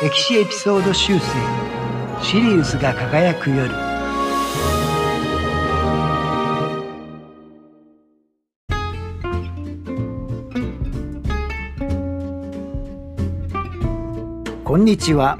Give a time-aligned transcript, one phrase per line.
[0.00, 1.24] 歴史エピソード修正
[2.22, 3.68] シリウスが輝く夜。
[14.62, 15.36] こんにちは。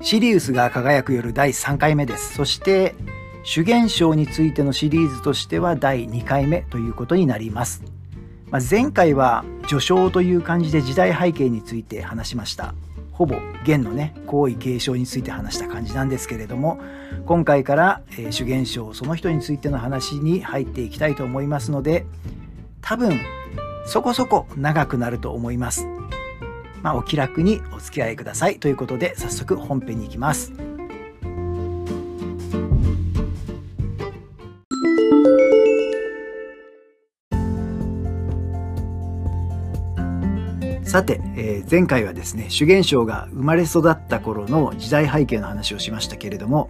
[0.00, 2.34] シリウスが輝く夜第3回目です。
[2.34, 2.96] そして
[3.44, 7.84] 主元賞についてのシリーズとしては第2回目ということになります。
[8.50, 12.74] まあ、前回は序章という感じで時代背景について話しました。
[13.12, 16.80] ほぼ元のね皇位継承について話した感じなんですけれども
[17.26, 22.06] 今回から、えー、主元賞その人についての話に入っていきたいと思いますので
[22.80, 23.20] 多分
[23.86, 25.86] そこそこ長くなると思います。
[26.82, 30.52] まあ、お気楽にお付き合いくださいということで早速本編に行きます。
[40.92, 46.68] さて、えー、前回はですね主元賞が生まれ育った頃の時代背景の話をしましたけれども、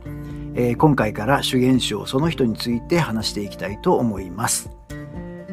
[0.54, 4.70] えー、今回から主元賞その人について話していきたいと思います。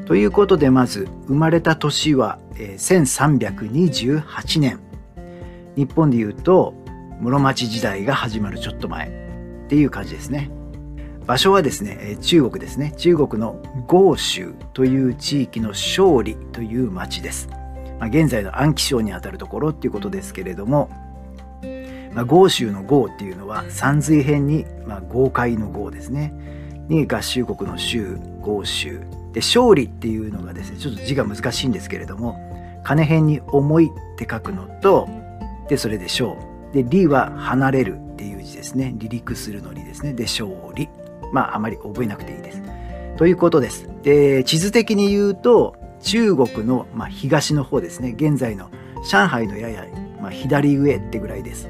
[0.05, 4.79] ということでまず生まれた年は、えー、1328年
[5.75, 6.75] 日本でいうと
[7.21, 9.07] 室町時代が始まるちょっと前
[9.65, 10.51] っていう感じですね。
[11.25, 17.49] 場所はですね中国ですね中国の豪州という地域の勝利という町です。
[17.99, 20.89] まあ、現在の安徽省にあたるところっていうことですけれども、
[22.13, 26.33] まあ、豪州の豪っていうのは山水編に、まあ、豪快の豪ですね。
[26.87, 29.01] に合衆国の州豪州。
[29.31, 35.07] で勝利っていうのがですねちょっと字が難しいんですけれども金編に重いって書くのと
[35.67, 36.33] でそれで勝。
[36.73, 38.95] で利は離れるっていう字ですね。
[38.97, 40.13] 離陸するのにですね。
[40.13, 40.89] で勝利。
[41.31, 42.61] まああまり覚えなくていいです。
[43.17, 43.87] ということです。
[44.01, 48.69] で地図的に言うと中国の、まあ、東の方ですね現在の
[49.09, 49.85] 上海のやや、
[50.21, 51.67] まあ、左上ってぐらいです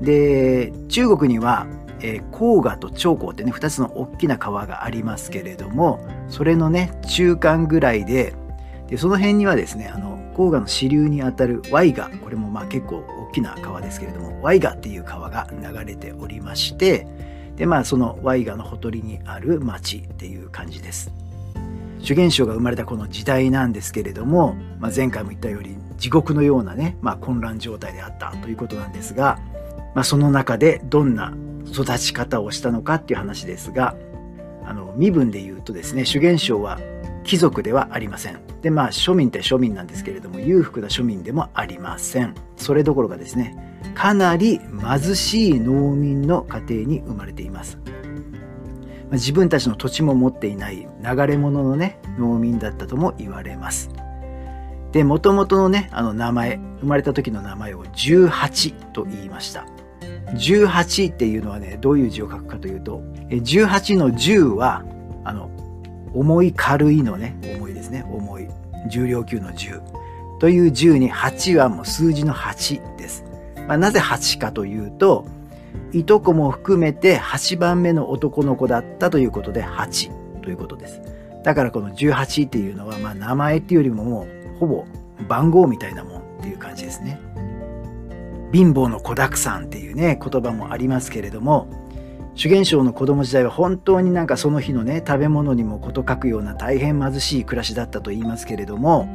[0.00, 1.66] で中国には、
[2.00, 8.34] えー、黄河と長江ってね2つの大きな川がありますけれどもそれのね中間ぐらいで
[8.88, 17.06] でその辺にはですねあの黄河の支流にあたるワイガこれもまあ結構大きな川ですけれどもワイガっていう川が流れておりまして
[17.56, 21.12] でまあそのワイガのほとりにある町っていう感じです。
[22.02, 29.38] 主元賞が生まれたこの時代なんですけれども、まあ、前回も言ったように地獄のようなね、まあ、混乱状態であったということなんですが、
[29.94, 31.32] まあ、その中でどんな
[31.66, 33.94] 育ち方をしたのかっていう話ですが
[34.64, 36.80] あの身分で言うとですね主元賞は
[37.24, 38.40] 貴族ではありません。
[38.62, 42.34] でまあ庶民って庶民なんですけれども裕福な庶民でもありません。
[42.56, 43.56] それどころかですね
[43.94, 47.78] かなり貧しい農民の家庭に生まれています。
[49.12, 53.90] 自分たちの土地も持っていない流れ者のね農民だったとも言われます。
[54.92, 59.66] でもともとのねあの名前生まれた時の名前を18と言いました。
[60.34, 64.84] 18っていうのはねどういう字を書くかというと18の10は
[65.24, 65.50] あの
[66.14, 68.48] 重い軽いのね重いですね重い
[68.88, 69.82] 重量級の10
[70.40, 73.24] という10に8はもう数字の8です。
[73.68, 75.24] まあ、なぜ8かというと
[75.92, 81.02] いとこも含めて8番目の男の子だったということで8ということです。
[81.44, 84.84] だからこの18っていうのは、まあ、名前っていうよりももうほぼ
[85.28, 87.20] 番号みたいなもんっていう感じですね。
[88.52, 91.68] 貧乏の子だくさんっていうね言葉もありますけれども
[92.34, 99.06] 主元賞の子供時代は本当になんかその日のね食べ物にも事欠くような大変貧しい暮らしだったと言いますけれども、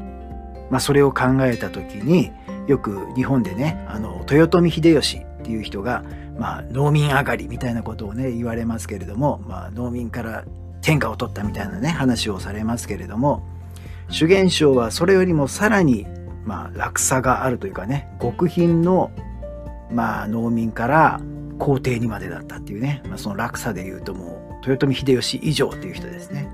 [0.69, 2.31] まあ、それを考えた時に
[2.68, 6.03] よく日本でねあの豊臣秀吉っていう人が
[6.39, 10.45] まあ、農民上がりみたいなことをね言われますけれども、まあ、農民から
[10.81, 13.43] 天下を取ったみたいなね話をされますけれども
[14.09, 16.05] 主元賞はそれよりもさらに、
[16.45, 19.11] まあ、落差があるというかね極貧の、
[19.91, 21.21] まあ、農民から
[21.59, 26.49] 皇帝にまでだったっていうね、まあ、その落差でいうともう豊臣秀吉以上っていう人ですね。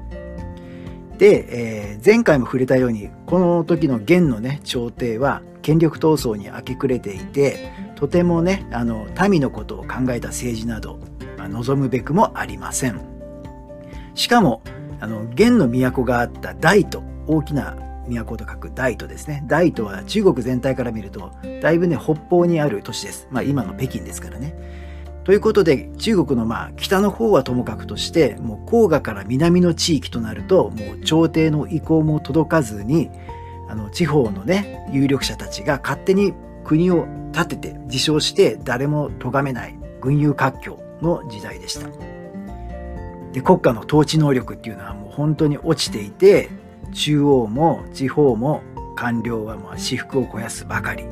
[1.18, 7.72] で、えー、前回も触れたようにこの時の元のね朝廷は権力闘争に明け暮れていて
[8.04, 11.00] とてもねあの民のことを考えた政治など、
[11.38, 13.00] まあ、望むべくもありません。
[14.14, 14.62] しかも
[15.00, 17.78] あの元の都があった大都大きな
[18.10, 19.46] 都と書く大都ですね。
[19.48, 23.30] 大都は中国全体から見るとだいぶね北方にある都市です。
[23.32, 24.54] まあ今の北京ですからね。
[25.24, 33.10] ということで中国のまあ北の方はともかくとしてもう黄河から南の地域となるともう朝廷の意向も届かずに
[33.70, 41.88] あの地方のね有力者たちが勝手に国を立てて自称して誰も咎めない群雄割拠の時代でした。
[43.34, 46.50] で国家の統治能力っていうのはもう本当に落ちていて
[46.94, 48.62] 中央も地方も
[48.96, 51.06] 官僚はもう私腹を肥やすばかり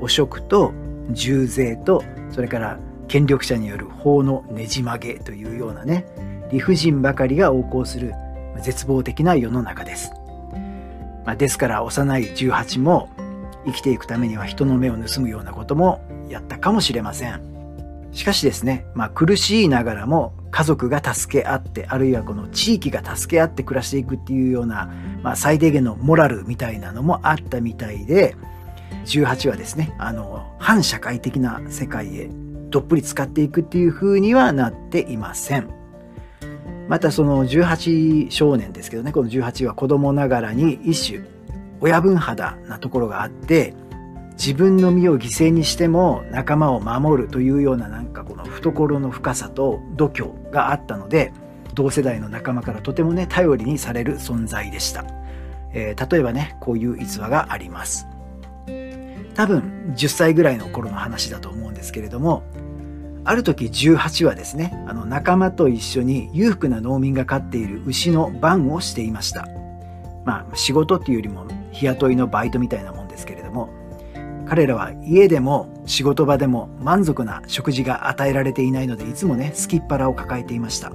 [0.00, 0.72] 汚職と
[1.10, 6.06] 重税とそれから権力者による法のねじ曲げというようなね
[6.50, 8.12] 理不尽ばかりが横行する
[8.60, 10.12] 絶望的な世の中です、
[11.24, 13.08] まあ、ですから幼い18も
[13.66, 17.54] 生きていくためには人の目を盗むようなこともやったかもしれません。
[18.12, 24.88] しかしですね、まあ、苦しいながらも家族が助け合ってあるいはこの地域が助け合って暮らしていくっていうような、
[25.22, 28.36] まあ、最低限のモラルみたいなのもあったみたいで
[29.06, 32.30] 18はですねあの反社会的な世界へ
[32.70, 35.68] どっぷり使っていくっていう風にはなっていません。
[36.88, 41.33] またその18少年ですけどねこの18は子供ながらに一種
[41.84, 43.74] 親分肌なところがあって
[44.38, 51.34] 自分の身を犠牲にしても仲間を守るというようななんかこの懐の深さと度胸があったので
[51.74, 55.04] 同世代の仲間からとてもね頼りにされる存在でした、
[55.74, 58.06] えー、例えばねこういう逸話があります。
[59.34, 62.44] 多分10歳ぐらいの頃の話だと思うんですけれども
[63.24, 69.48] ある時18はですねあの仲間と一緒に裕福な農民が飼っている牛の番をしていました。
[70.24, 71.44] まあ仕事っていうよりも
[71.74, 73.68] 日雇いのバイトみたいなもんですけれども
[74.46, 80.92] 彼らは家でも仕事場でも満足な食事が与えられていないのでいつもねすきっ腹を抱えていました。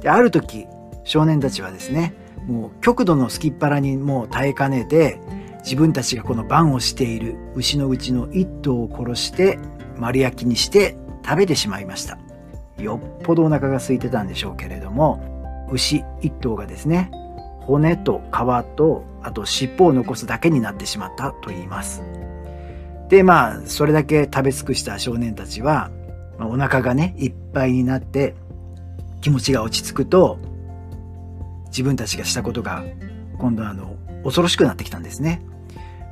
[0.00, 0.66] である時
[1.04, 2.14] 少年たちはですね
[2.46, 5.18] もう極度のすきっ腹にもう耐えかねて
[5.60, 9.58] 自分たちがこの番をしている牛のうちの一頭を殺して
[9.96, 12.18] 丸焼きにして食べてしまいました。
[12.78, 17.10] よっぽどお腹が空いてたんでしょうけれども牛一頭がですね
[17.66, 22.02] 骨と皮とあと尻尾を残すだけになってしまったと言います。
[23.08, 25.90] でまあそれだけ食べ尽くした少年たちは
[26.40, 28.34] お腹がねいっぱいになって
[29.20, 30.38] 気持ちが落ち着くと
[31.66, 32.84] 自分たちがしたことが
[33.38, 35.42] 今度あの恐ろしくなってきたんですね。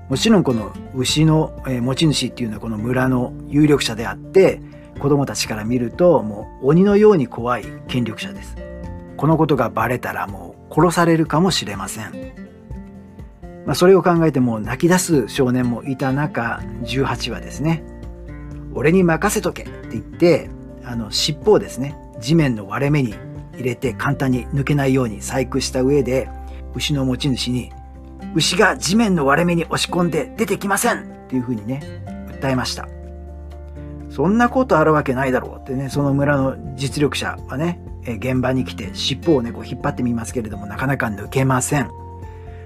[0.09, 4.61] もちろんこの牛の持ち主っていうのはこの村の有力者であって
[4.99, 8.57] 子供たちから見るともう鬼のように怖い権力者です。
[9.17, 12.13] このことがバレたらもう殺されるかもしれません、
[13.67, 17.85] まあ、それを考えても泣き出す少年もいた中18はですね。
[18.75, 20.49] 俺に任せとけって言って
[20.83, 23.15] あの尻尾をですね地面の割れ目に
[23.53, 26.31] 入れて簡単に抜けないように細工した上で
[26.75, 27.71] 牛の持ち主に
[28.35, 31.83] 牛が地面の割れ目に押し込んで出てきませんっていうふうにね
[32.41, 32.89] 訴えました。
[34.09, 41.89] そんなことあるわけないだろうってねその村の実力者はね現場に来て尻尾をねこう引っ張ってみますけれどもなかなか抜けません、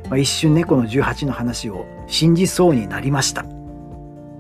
[0.09, 3.45] まあ、一瞬ねこの18の話を信じそうになりました。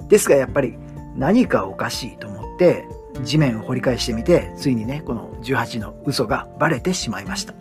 [0.08, 0.78] ですがやっぱり
[1.16, 2.86] 何かおかしいと思って
[3.24, 7.54] 地面を掘り返してみてついにねこの18の嘘がバレてしまいました。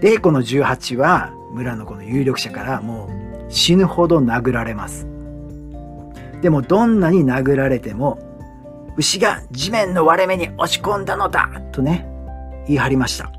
[0.00, 3.08] でこの18は村のこの有力者からも
[3.48, 5.06] う死ぬほど殴られます。
[6.42, 8.18] でもどんなに殴られても
[8.96, 11.48] 牛が地面の割れ目に押し込んだのだ。
[11.72, 12.06] とね
[12.66, 13.30] 言い張りました、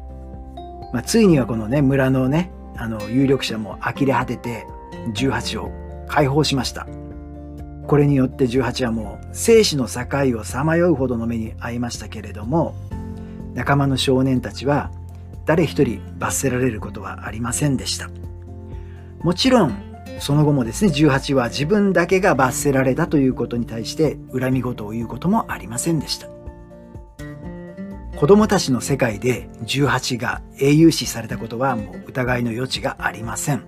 [0.94, 4.68] まあ、ついにはこのね村のねあの有力者も呆れ果てて
[5.14, 5.72] 18を
[6.08, 6.88] 解放しました。
[7.88, 12.74] これによって18はもう生死の境をさまようほどの目に遭いましたけれども
[13.54, 14.90] 仲間の少年たちは
[15.46, 18.10] 誰一人罰せられることはありませんでした。
[19.22, 26.28] もちろんその後もですね18は自分だけが罰せられたということに対して恨み事を言うこともありませんでした
[28.18, 33.66] 子供たちの世界で18が英雄視されたことはもう疑いの余地がありません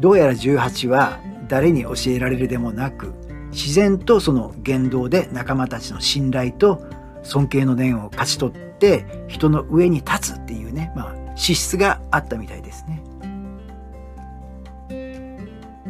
[0.00, 3.12] どうやら18は誰に教えられるでもなく
[3.50, 6.82] 自然とその言動で仲間たちの信頼と
[7.22, 12.99] 尊敬の念を勝ち取って人の上に立つっていうね、まあ、資質があったみたいですね。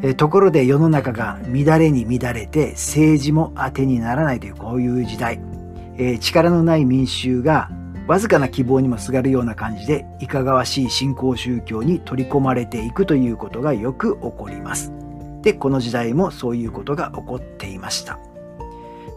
[0.03, 5.41] えところで世の中が乱れに乱れて政治も当てにならないというこういう時代、
[5.97, 7.71] えー、力のない民衆が
[8.07, 14.93] わずかな希望にもすがるような感じでいかがわしい新興宗教に取り込まれていくということがよく起こります。
[15.43, 18.19] で、この時代もそういうことが起こっていました。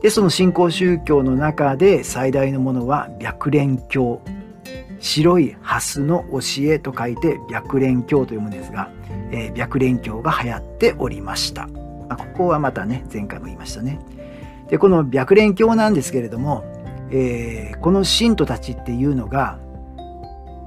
[0.03, 4.21] で、その新興宗教の中で最大のものは白蓮教。
[5.03, 6.39] 白い蓮の教
[6.71, 8.89] えと書いて白蓮教というものですが、
[9.31, 11.67] えー、白蓮教が流行っておりました。
[11.67, 13.99] まあ、ここはまたね、前回も言いましたね。
[14.69, 16.63] で、この白蓮教なんですけれども、
[17.11, 19.59] えー、この信徒たちっていうのが、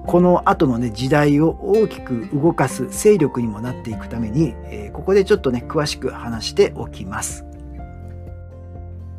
[0.07, 7.47] この後のね、時代を大きく動かす勢力にもなっていくために、えー、ここでちょっとね、詳しく話しておきます。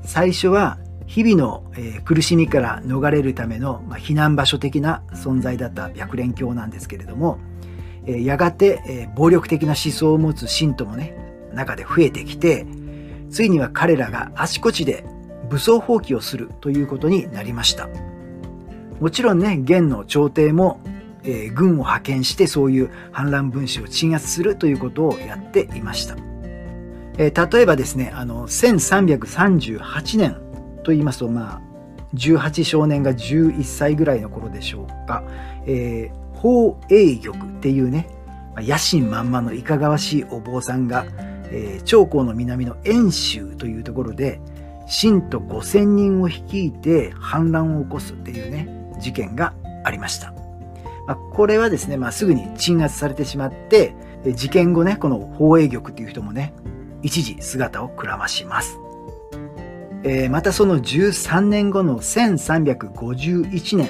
[0.03, 1.63] 最初は日々の、
[2.05, 7.39] 苦しみから逃れるための、避難場所的な存在だった白蓮教なんですけれども、
[8.05, 11.17] やがて、暴力的な思想を持つ信徒もね
[11.53, 12.65] 中で増えてきて
[13.29, 15.03] ついには彼らがあちこちで
[15.49, 17.89] 武装蜂起をするということになりました。
[18.99, 20.79] もちろんね、元の朝廷も、
[21.53, 26.15] 軍を派遣してそういう反乱分子を鎮圧するということをやっていました。
[27.17, 27.29] 例
[27.61, 30.37] えばですね、あの、1338年
[30.87, 31.61] と言いますと、まあ、
[32.15, 35.21] 18少年が11歳ぐらいの頃でしょうか、
[35.65, 38.07] えー、法英玉っていうね、
[38.55, 41.05] 野心満々のいかがわしいお坊さんが、
[41.51, 44.39] えー、長江の南の遠州というところで、
[44.87, 48.69] 信徒5000人を率いて反乱を起こすっていうね、
[49.01, 49.53] 事件が
[49.83, 50.31] ありました。
[51.05, 53.93] まあ、これはですね、まあ、すぐに鎮圧されてしまって、
[54.35, 56.53] 事件後ね、この法営玉っていう人もね、
[57.03, 58.79] 一時姿をくらまします。
[60.07, 63.89] えー、またその13年後の1351年、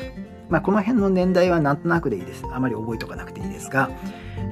[0.49, 2.43] まあ、この辺の年代はなんとなくでいいです。
[2.51, 3.91] あまり覚えておかなくていいですが、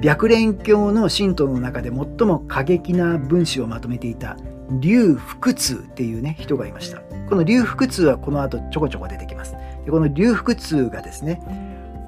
[0.04, 4.38] 白蓮教の神道の中で最も過激な分子をまとめていた
[4.80, 7.00] 劉福通っていうね、人がいました。
[7.30, 9.56] この劉福通はこの後ちょこちょこ出てきます。
[9.86, 11.42] でこの劉福通がですね、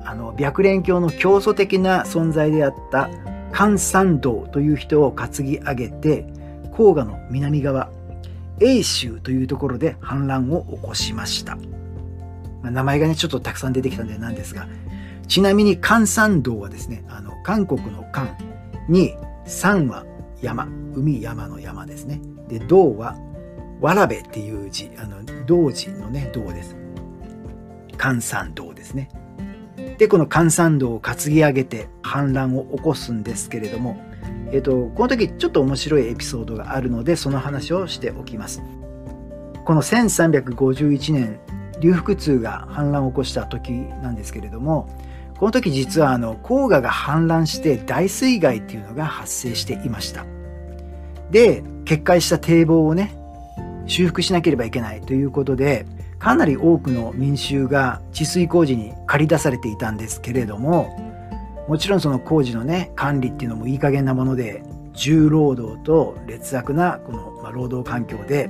[0.06, 3.10] あの、白蓮教の教祖的な存在であった
[3.52, 6.28] 関山道という人を担ぎ上げて、
[6.74, 7.90] 黄河の南側、
[8.60, 11.58] 英州というところで反乱を起こしました。
[12.64, 14.68] 名前がね、ちょっとたくさん出てきたんでなんですが、
[15.28, 18.36] ちなみに関山道はですね、あの、韓国の関
[18.90, 19.14] に
[19.46, 20.06] 山は
[20.42, 22.22] 山、海山の山ですね。
[22.48, 23.16] で、道は
[23.82, 26.76] わらべっていう字、あの、道字のね、道です。
[27.98, 29.10] 関山道ですね。
[29.98, 34.02] で、この関山道を担ぎ上げて反乱を起こすんですけれども、
[34.52, 38.62] えっ、と、この時ちょっと面白いエピソードがあるので、その話をしておきます。
[39.66, 41.40] この1351年、
[41.80, 44.90] 劉福通が反乱を起こした時なんですけれども、
[45.38, 50.26] この時実はあの黄河が氾濫して大水害っていうのが発生していました。
[51.30, 53.16] で、決壊した堤防をね、
[53.86, 55.86] 修復しなければいけないということで、
[56.20, 61.07] かなり多くの民衆が治水工事に駆り出されていたんですけれども、
[61.68, 68.50] もちろんその工事のね、管理っていうのもいい加減なもので、重労働と劣悪なこの、ま労働環境で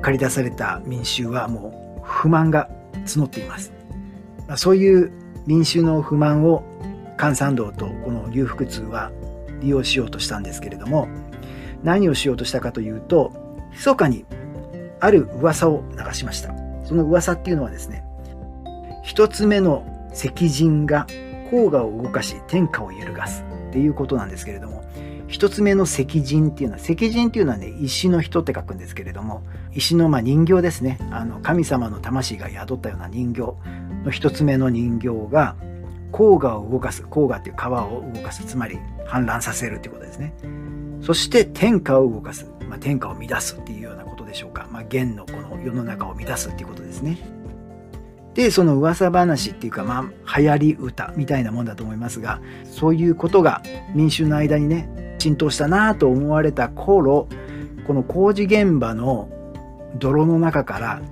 [0.00, 2.68] 駆り出された民衆はもう不満が
[3.04, 3.72] 募っています。
[4.48, 5.12] まあ、そういう
[5.46, 6.64] 民衆の不満を
[7.16, 9.12] 関山道とこの劉福通は
[9.60, 11.08] 利用しようとしたんですけれども、
[11.82, 13.32] 何をしようとしたかというと、
[13.72, 14.24] 密かに
[15.00, 16.54] ある噂を流しました。
[16.84, 18.04] その噂っていうのはですね、
[19.02, 21.06] 一つ目の石人が
[21.54, 24.84] 黄河を動かし天下を揺るがすっていうことなんですけれども、
[25.28, 29.42] 一つ目の石人っていうのは、石人っていうのはね、石の人って書くんですけれども、
[29.72, 30.98] 石のま人形ですね。
[31.12, 33.40] あの、神様の魂が宿ったような人形
[34.04, 35.54] の一つ目の人形が、
[36.12, 40.34] 黄河を動かす、黄河っていう川を動かす、つまり氾濫させるっていうことですね。
[41.00, 44.68] そして天下を動かす、まあ、天下を乱すっていうようなことでしょうか。
[44.70, 47.18] まあ、元のこの世の中を乱すっていうことですね。
[48.34, 53.62] で、その噂話っていうか、まあ、流行り歌みたいなもんだと思いますが、そういうことが
[53.94, 57.28] 民衆の間にね、浸透したなと思われた頃、
[57.86, 59.28] この工事現場の
[59.98, 61.02] 泥の中から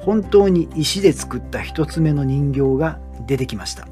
[0.00, 3.86] 本当に石で作った一つ目の人形が出てきました。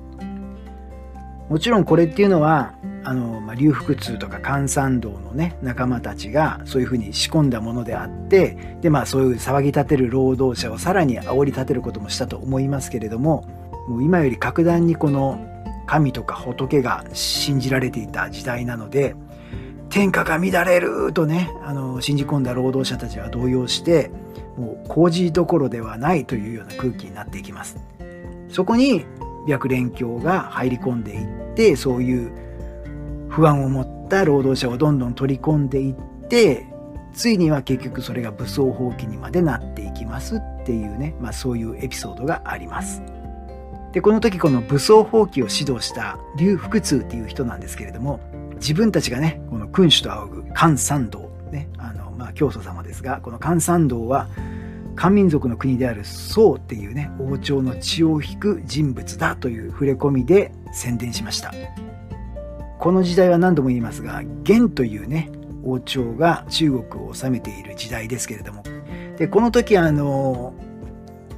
[1.48, 2.74] もちろんこれっていうのは
[3.08, 13.46] あの、まあ、流腹痛とか関山道のね仲間たちがそういうふうに仕込んだものであってでまあそういう騒ぎ立てる労働者をさらに煽り立てることもしたと思いますけれども
[13.88, 15.40] もう今より格段にこの
[15.86, 19.16] 神とか仏が信じられていた時代なので
[19.88, 24.10] 天下が乱れるとねあの信じ込んだ労働者たちは動揺して
[24.58, 27.78] もう工事どころではないというような空気になっていきます。
[28.50, 29.06] そこに
[29.46, 32.47] 白蓮教が入り込んでいってそういう
[33.28, 35.94] 不安を持った労働者をどんどん取り込んでいっ
[36.28, 36.66] て
[37.12, 43.02] ついには結局それが武装蜂起にまでなっていきますっていうね、まあ、そういうエピソードがあります。
[43.92, 48.20] でこの時この武装蜂起を指導した劉福通っていう人なんですけれども
[48.56, 51.68] 自分たちがねこの君主と仰ぐ関山道ね。
[51.78, 54.28] あのまあ教祖様ですがこの関山道は
[54.94, 61.52] 漢民族の国である宋っていうね王朝の血を引く人物だという触れ込みで宣伝しました。
[62.78, 65.30] この時代は何度も言いますが元というね
[65.64, 68.62] 王朝が中国を治めている時代ですけれども
[69.16, 70.54] でこの時あの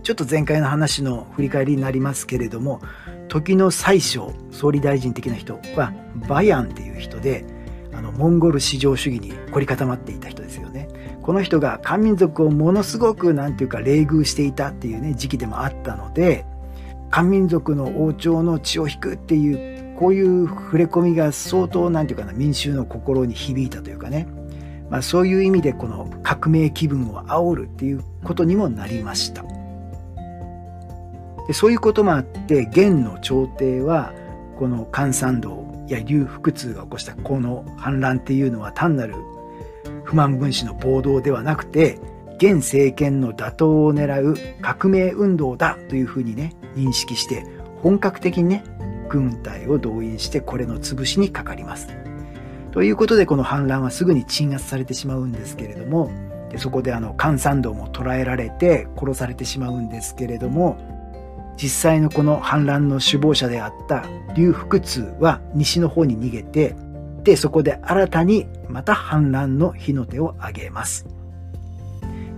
[0.02, 2.80] ちょっと前回の話の振り返りになりますけれども
[3.28, 5.92] 時の宰相総理大臣的な人は
[6.28, 7.44] バヤンっていう人で
[7.92, 10.88] あのモンゴル至上主義に凝り固まっていた人ですよね。
[11.22, 16.44] この人が漢民族をものすごく何て言うか冷遇していたっていうね時期でもあったので
[17.10, 24.26] 漢民族の王朝の血を引くっていうこういう触れ込みが相当何て言うかな民衆の心に響いたというかね。
[24.88, 29.44] まあ、そういう意味でこの革命気分を煽るっていうことにもなりました。
[31.46, 34.14] でそういうこともあって元の朝廷は
[34.58, 39.14] この関山道や劉福通が起こしたこの反乱っていうのは単なる
[40.04, 41.98] 不満分子の暴動ではなくて
[42.36, 47.44] 現政権の打倒を狙う革命運動だというふうにね認識して
[47.82, 48.64] 本格的にね
[49.10, 51.88] 軍隊を動員してこれの潰しにかかります。
[52.72, 56.10] ということでこの反乱はすぐに鎮圧されてしまうんですけれども
[56.50, 60.78] でそこであの関山道も捕らえられて殺されてしまうんですけれども
[61.60, 66.76] 実際のこの反乱の首謀者であった劉福通は西の方に逃げて
[67.24, 71.06] でそこで新たにまた反乱の火の手を挙げます。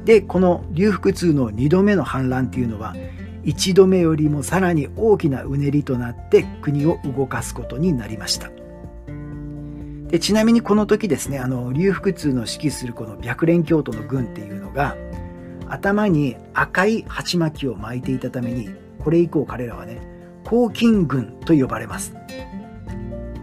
[0.05, 2.97] でこの劉福通の2度目の反乱っていうのは
[3.45, 8.51] 1度目よりもさらに大きなうねりとなって国を動かすことになりました。
[10.13, 14.95] でちなみにこの時ですねあの劉福通の指揮するこの白蓮教徒の軍っていうのが
[15.69, 18.69] 頭に赤い鉢巻きを巻いていたために
[18.99, 20.03] これ以降彼らはね
[20.45, 22.15] 黄金軍と呼ばれます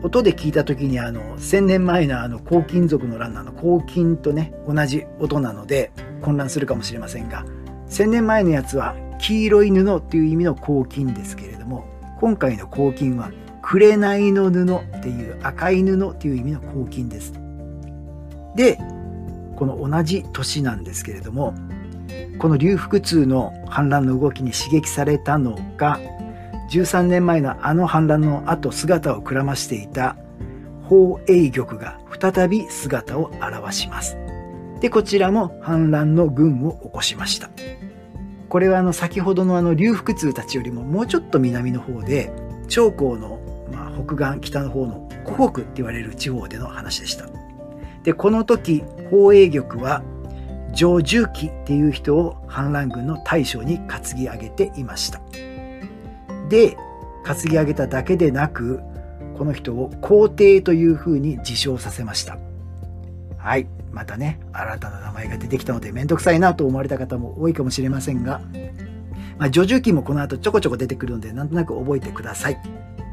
[0.03, 5.91] 音で聞いた時にあの1000年前のあの黄金族のランナーの黄金とね同じ音なので
[6.21, 7.45] 混乱するかもしれませんが
[7.89, 11.85] 1000年前のやつは黄色い布っていう意味の黄金ですけれども
[12.19, 17.33] 今回の黄金は紅の布っていう赤い布っていう意味の黄金です。
[18.55, 18.77] で
[19.55, 21.53] この同じ年なんですけれども
[22.39, 25.99] この劉福通の反乱の動きに刺激されたのが
[26.71, 30.15] 13年前のあの反乱の後姿をくらましていた
[30.83, 34.17] 宝永玉が再び姿を現します。
[34.79, 37.49] でこちらも反乱の軍を起こしました。
[38.49, 42.33] これはあの先ほどのあの劉福通たちよりももうちょっと南の方で
[42.67, 43.39] 長江の
[43.71, 47.27] ま北岸北の方の湖北って言われる地方での話でした。
[48.03, 50.03] でこの時宝永玉は
[50.73, 55.21] 上重機っていう人を反乱軍の大将に担ぎ上げていました。
[56.49, 56.75] で
[57.25, 58.79] 担ぎ上げただけでなく
[59.37, 62.37] この人を皇帝というふうに自称させました。
[63.39, 63.67] はい。
[63.91, 68.41] またね、新たな名前が出てきたのでめんどくさいなと思われた方も多いかもしれませんが、
[69.37, 72.61] まあ、叙重記もこの後ちょこちょこ出てくるのでなんとなく覚えてください。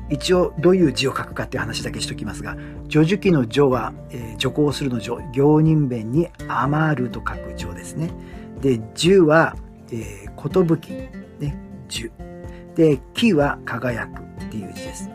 [0.09, 2.57] 一応どういう字を書くかっていう話だけしときますが
[2.89, 8.13] 叙樹記の序は、えー、徐行するの序行人弁に余ると書く序ですね
[8.61, 9.57] で樹は、
[9.91, 10.87] えー、寿
[11.41, 11.59] ね
[11.89, 12.11] 樹
[12.77, 15.11] で木は輝くっていう字です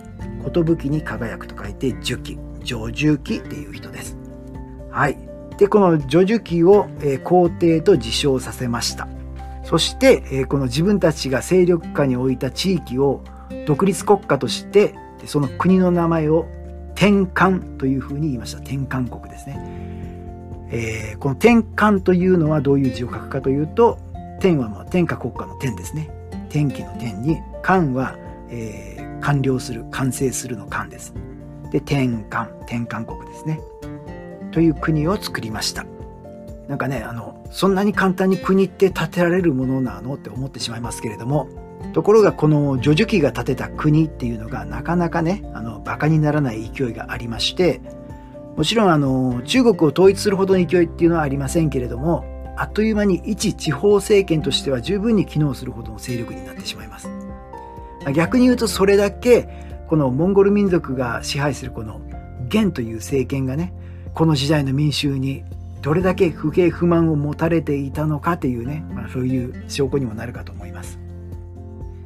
[0.54, 4.18] 寿に輝くと書いて樹記叙樹記っていう人です
[5.62, 9.08] でこの叙樹記を、え、皇帝と自称させました。
[9.64, 13.22] そして、え、この自分たちが勢力下に置いた地域を
[13.68, 14.96] 独立国家として
[15.28, 16.48] その国の名前を
[16.96, 18.58] 転換というふうに言いました。
[18.58, 19.60] 転換国ですね、
[20.72, 24.00] えー、この転換というのはどういう字を書くかというと
[24.40, 26.10] 天はまあ天下国家の天ですね。
[26.50, 28.18] 天気の天に漢は、
[28.50, 31.14] えー、完了する完成するの漢です。
[31.72, 33.60] で転換転換国ですね。
[34.52, 35.86] という国を作りました。
[36.68, 41.50] なんかねあのそんなに簡単に国って建てられるものなのって思ってしまいますけれども
[41.94, 47.82] ところがこの叙樹記が建てた国っていうのがなかなかねあのバカにならない勢いがありまして
[48.56, 52.24] もちろんあの中国を統一するほどの勢いっていうのはありませんけれども
[52.58, 57.10] あっという間に一地方政権としては十分に機能するほどの勢力になってしまいます。
[58.14, 59.48] 逆に言うとそれだけ
[59.88, 62.02] このモンゴル民族が支配するこの
[62.50, 63.74] 元という政権がね
[64.14, 65.44] この時代の民衆に
[65.82, 71.00] どれだけ不平不満を持たれていたのかというね、まあ、そういう証拠にもなるかと思います。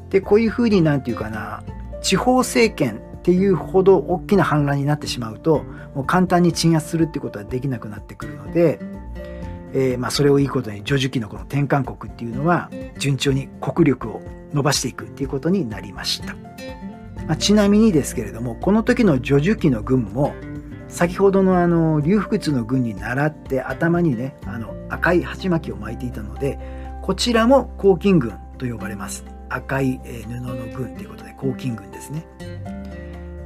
[0.10, 1.64] でこういうふうになんていうかな
[2.02, 5.64] 地方政権っていうほど大きな反乱になってしまうと
[5.96, 8.80] もう簡単に鎮圧するってことはできなくなってくるので、
[9.74, 14.22] えー、まあそれをいいことに叙樹期のこの転換国っていうのは順調に国力を
[14.54, 16.36] 伸ばしていくっていうことになりました。
[17.28, 20.36] まあ、ちなみにですけれどもこの時の叙樹期の軍も
[20.96, 26.58] 先ほどのあの劉福通の軍に倣って頭にねあの赤い鉢巻きを巻いていたので
[27.02, 29.26] こちらも黄金軍と呼ばれます。
[29.50, 32.26] 赤い布の軍ということで黄金軍ですね。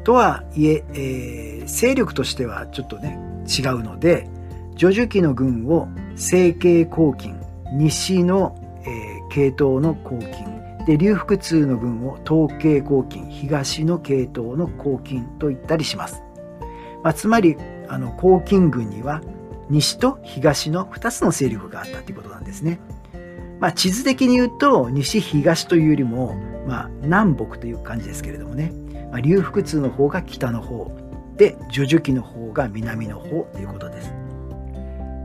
[0.04, 4.28] とはいええー、勢力としてはちょっとね違うので
[4.78, 7.42] 叙樹期の軍を西京黄金
[7.74, 16.22] 西の、えー、系統の黄金で劉福通の軍を東京黄金東の系統の黄金と言ったりします。
[17.04, 17.58] まあ、つまり
[17.88, 19.22] あの黄金軍には
[19.70, 22.80] 西と東の2つの勢力があったということなんですね。
[23.60, 26.36] まあ、地図的に言うと西東というよりも、
[26.66, 28.72] まあ、南北という感じですけれどもね、
[29.12, 30.90] まあ、流腹痛の方が北の方
[31.36, 34.14] で叙樹期の方が南の方ということです。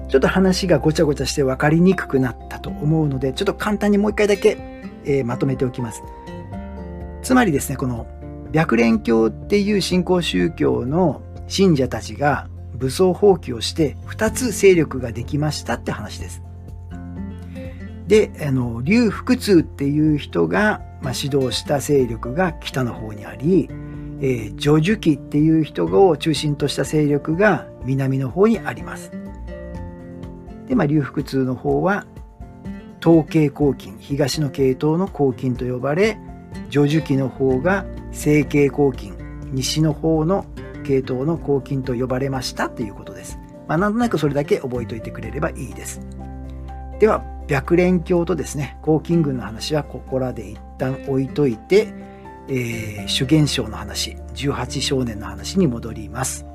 [0.08, 4.58] ちょっと話がごちゃごちゃして分かりにくくなったと思うので、ちょっと簡単にもう一回だけ、
[5.04, 6.02] えー、まとめておきます。
[7.22, 8.06] つまりですね、この
[8.52, 16.42] 白蓮教っていう新興宗教の信者たちが武装放棄をして2つ勢力ができましたって話です。
[18.06, 23.68] で、あの、劉福通っていう人が、まあ、指導した勢力が北の方にあり、
[24.20, 29.10] えー、ジョジュキっていう人を中心とした勢力が南の方にあります。
[30.68, 32.06] で、まあ、劉福通の方は
[33.02, 36.18] 東京黄金、東の系統の黄金と呼ばれ、
[36.70, 39.14] ジョジュキの方が西京黄金、
[39.52, 40.46] 西の方の
[40.84, 43.38] 系統の黄金と呼ばれましたということです。
[43.66, 46.00] まあ、なんとなくそれだけ覚えておいてくれればいいです。
[47.00, 51.92] では、白蓮教とですね、黄金軍の話はここらで一旦置いといて、
[52.48, 56.46] えー、主元将の話、18少年の話に戻ります。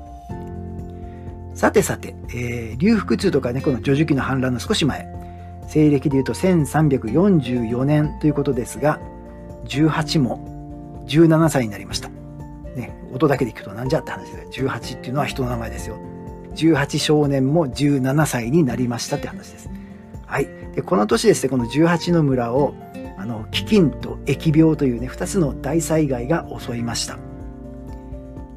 [1.54, 5.06] さてさて、えー、劉福通とかね、この女樹期の反乱の少し前、
[5.68, 8.98] 西暦で言うと1344年ということですが、
[9.66, 12.19] 18も17歳になりました。
[13.12, 15.98] 音だけで聞くとなんじゃって話で18っていうのは人の名前ですよ。
[16.54, 19.70] 18少年も17歳になりましたって話です。
[20.26, 20.48] はい。
[20.74, 22.74] で、この年ですね、この18の村を、
[23.18, 27.18] あの、飢饉と疫病というね、2つの大災害が襲いました。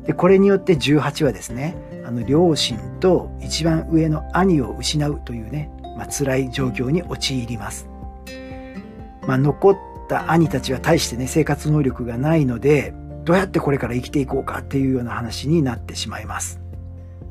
[0.06, 7.88] で、これによって18はですね、あの、両親と一番上の兄を失うというね、まあ、辛い状況に陥ります。
[9.26, 9.78] まあ、残っ
[10.10, 16.60] た兄たちは大してね、生活能力がないので、どうやってこれから生きていこうかっていうような話になってしまいます。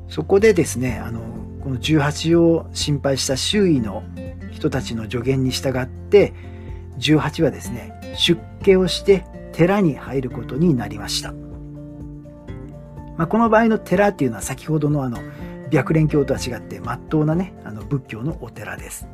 [0.09, 1.20] そこでですね、あの、
[1.62, 4.02] この18を心配した周囲の
[4.50, 6.33] 人たちの助言に従って
[6.98, 11.33] 18はですね出家をして寺に入ることになりました、
[13.16, 15.18] まあ、この場合の寺っていうのは先ほどのあの
[15.70, 19.07] 白蓮教とは違って真っ当なねあの仏教のお寺です、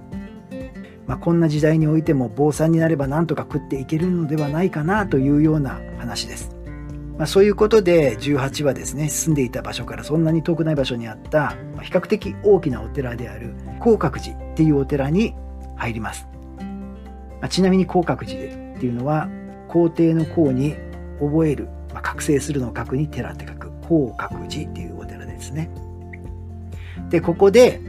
[1.06, 6.57] まあ、こんな時代においても坊さんになれば何とか食っていけるのではないかなというような話です。
[7.18, 15.34] まあ、そういうことで18はですね住んでいた場所からそんなに遠くない場所にあった、ま、比較的大きなお寺である広覚寺っていうお寺に
[15.76, 16.28] 入ります、
[17.40, 19.28] まあ、ちなみに広覚寺っていうのは
[19.66, 20.76] 皇帝の皇に
[21.20, 25.70] 覚える、まあ、覚醒するのを書くに寺って書く広覚寺っていうお寺ですね。
[27.10, 27.80] でここで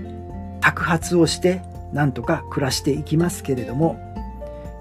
[0.62, 1.62] 托発をして
[1.94, 4.00] なんとか暮らしていきますけれども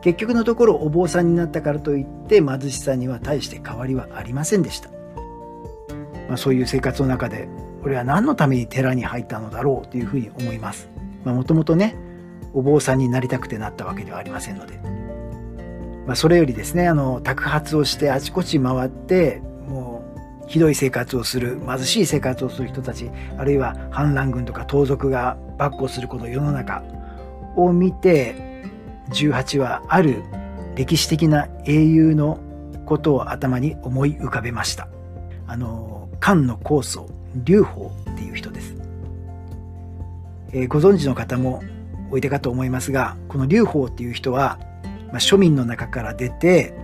[0.00, 4.90] 結局のところお坊さんになったからといって貧しさには大して変わりはありませんでした、
[6.28, 7.48] まあ、そういう生活の中で
[7.82, 10.88] 俺は何のために寺に入ったのだろうというふうに思います。
[11.24, 11.96] もともとね
[12.52, 14.78] お坊さんになりたくてなったわけではありませんので、
[16.06, 20.02] まあ、それよりですねあの托発をしてあちこち回っても
[20.46, 26.82] うひどい生活をする貧しい生活をする人たちあるいは反乱軍とか盗賊が跋扈するこの世の中
[27.56, 28.47] を見て
[29.10, 30.22] 18はある
[30.74, 32.38] 歴史的な英雄の
[32.86, 34.88] ことを頭に思い浮かべました。
[35.46, 37.08] あの、漢の高祖、
[37.44, 38.76] 劉邦っていう人です。
[40.52, 41.62] えー、ご存知の方も
[42.10, 44.58] おいでかと思いますが、この劉邦っていう人は、
[45.08, 46.74] まあ、庶民の中から出て、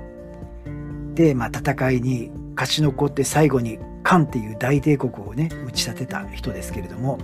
[1.14, 7.18] で、まあ、戦いに勝ち残って最後に漢っていう大帝国をね、打ち立てた人ですけれども、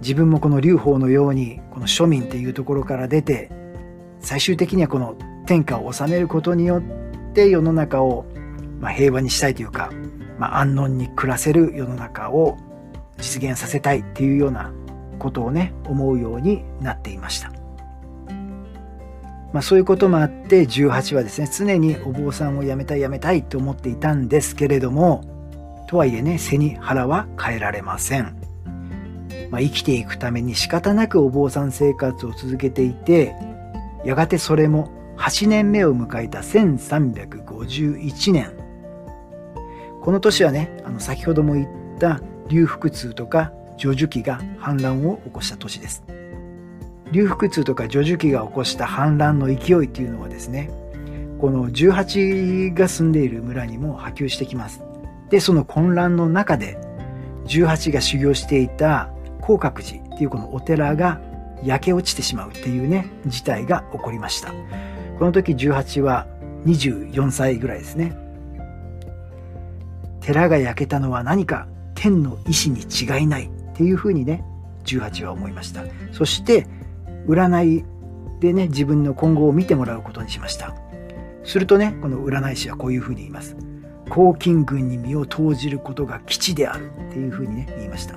[0.00, 3.50] 自分もこの劉邦のように、この庶民っていうところから出て、
[4.24, 8.24] 最終的にはこの天下を治めることによって世の中を
[8.80, 9.90] まあ平和にしたいというか、
[10.38, 12.56] まあ、安穏に暮らせる世の中を
[13.18, 14.72] 実現させたいっていうような
[15.18, 17.52] ことをね思うようになっていました。
[19.52, 25.22] まあ、そういうこともあって18はですね常にお坊さんを辞めたい辞めたいと思っていたんですけれども
[25.86, 28.36] とはいえね背に腹は変えられません。
[29.50, 33.36] まあ、生きていくために仕方なくお坊さん生活を続けていて
[34.04, 38.52] やがてそれも8年目を迎えた1351年。
[40.02, 46.04] この年はねあの先ほども言った劉福通とか叙樹期が反乱を起こした年です。
[47.10, 50.70] 劉福通とか叙樹期が起こした反乱の勢いというのはですね
[51.38, 54.82] この18が住んでいる村にも波及してきます。
[55.30, 56.78] でその混乱の中で
[57.46, 61.20] 18が修行していた広覚寺っていうこのお寺が
[61.64, 64.52] 焼け落ちてしまうっていうね、事態が起こりました。
[65.18, 66.26] この時18は
[66.66, 68.16] 24歳ぐらいですね。
[70.20, 74.44] 寺が焼けたのは何か天の意志に違いないっていうふうにね、
[74.84, 75.82] 18は思いました。
[76.12, 76.66] そして、
[77.26, 77.84] 占い
[78.40, 80.74] でね、自分の今後を見てもらうことにしました。
[81.44, 83.56] するとね、この占い師はこういうふうに言います。
[84.06, 88.16] 黄金軍に身を投じることが基地であるっていうふうにね、言いました。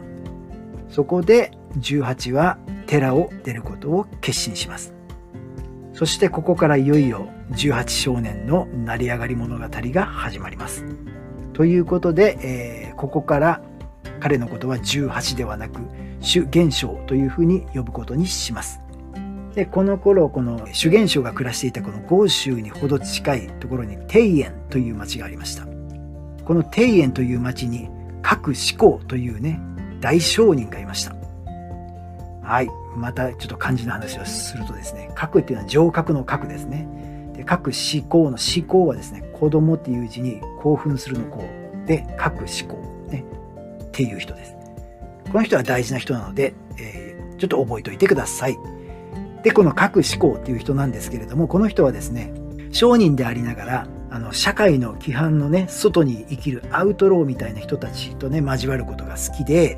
[0.89, 4.93] そこで18は寺を出ることを決心します。
[5.93, 10.85] そしてここからいよいよ18少年の成り上がり物語が始まります。
[11.53, 13.61] ということで、えー、ここから
[14.19, 15.79] 彼のことは18ではなく
[16.19, 18.79] 主元将というふうに呼ぶことにします。
[19.55, 25.65] でこの頃この主元将が暮らしていたこの豪州にほど近いところに庭園という町がありました。
[26.45, 27.89] この庭園という町に
[28.21, 29.59] 各思考というね
[29.99, 31.16] 大商人がいました。
[32.47, 32.69] はい。
[32.95, 36.87] またちょっと漢字の話をするとですね核っていうのは上角の角ですね。
[37.33, 41.43] で各思考の思考はですね子供っていう字に興奮するの子。
[41.85, 42.77] で各思考。
[43.09, 43.25] ね。
[43.83, 44.55] っていう人です。
[45.29, 48.57] この人は大事な人なので、えー、ちょっと覚えておいてください。
[49.43, 52.33] でこの各思考っていう人なんですけれどもこの人はですね
[52.71, 59.77] 商人でありながらあの社会の規範のね外に生きるアウトローみたいな人たちとね交わることが好きで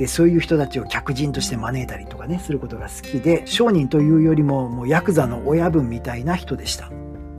[0.00, 6.88] でそういう人たちを客人として招いたりとかねすることが好きで商人というよりももうヤクザの親分みたいな人でした、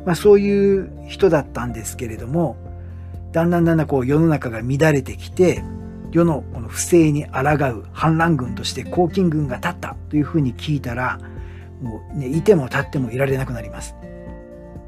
[0.06, 2.58] まあ、そういう人だったんですけれども
[3.32, 5.64] だんだんだんだんこう世の中が乱れてきて
[6.12, 11.20] 世のこの不正に抗う反乱軍として黄巾軍が立ったというふうに聞いたら
[11.82, 13.96] もうねいても立ってもいられなくなります。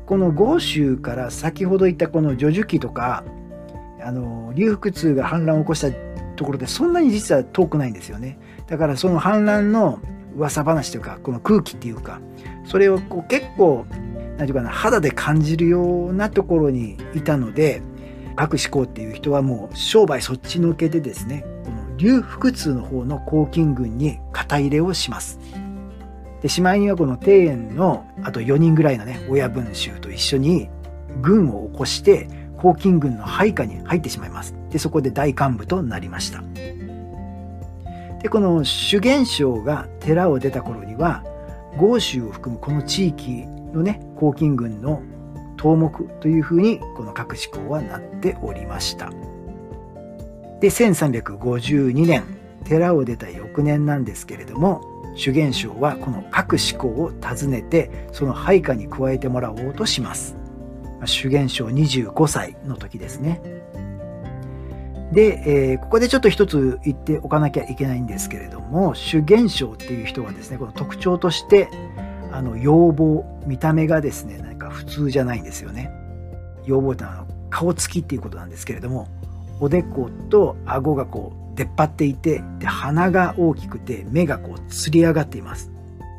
[0.06, 3.24] この豪州から先ほど言ったこの叙樹記とか
[4.00, 6.13] あの龍福通が反乱を起こした
[6.44, 8.38] ところでそんなに実は遠くないんですよね。
[8.68, 10.00] だからその反乱の
[10.36, 12.20] 噂話というかこの空気っていうか
[12.66, 13.86] それをこう結構
[14.38, 17.82] 何て言うかな肌で感じるようなところにいたので
[18.36, 25.40] 各思考っていう人はもう商売そっちのけでですねこの劉福通の方の黄巾軍に肩入れをします。
[26.42, 30.68] でしまいにはこの庭園のあと4人ぐらいのね親分衆と一緒に
[31.22, 32.28] 軍を起こして
[32.64, 34.56] 黄巾軍の配下に入ってしまいます。
[34.70, 36.42] でそこで大幹部となりました。
[38.22, 41.26] でこの修験将が寺を出た頃には
[41.78, 45.04] 豪州を含むこの地域のね黄巾軍の
[45.58, 49.10] 頭目というふうにこの各思考はなっておりました。
[50.62, 52.24] で1352年
[52.64, 54.82] 寺を出た翌年なんですけれども
[55.16, 60.43] 修験省はこの各思考を訪ねてその配下に加えてもらおうとします。
[61.08, 63.42] 修験省25歳の時ですね。
[65.12, 71.70] で、えー、ここでちょっと一つ言っておかなきゃいけないんですけれども修験省っていう人はですねこの特徴として
[72.32, 75.92] あの要望見た目がですね何か普通じゃないんですよね。
[76.66, 79.08] 要望ってのは顔つきっていうことなんですけれども
[79.60, 85.72] おでこと顎がこう出っ張っていてで鼻が大きくて目がこうつり上がっています。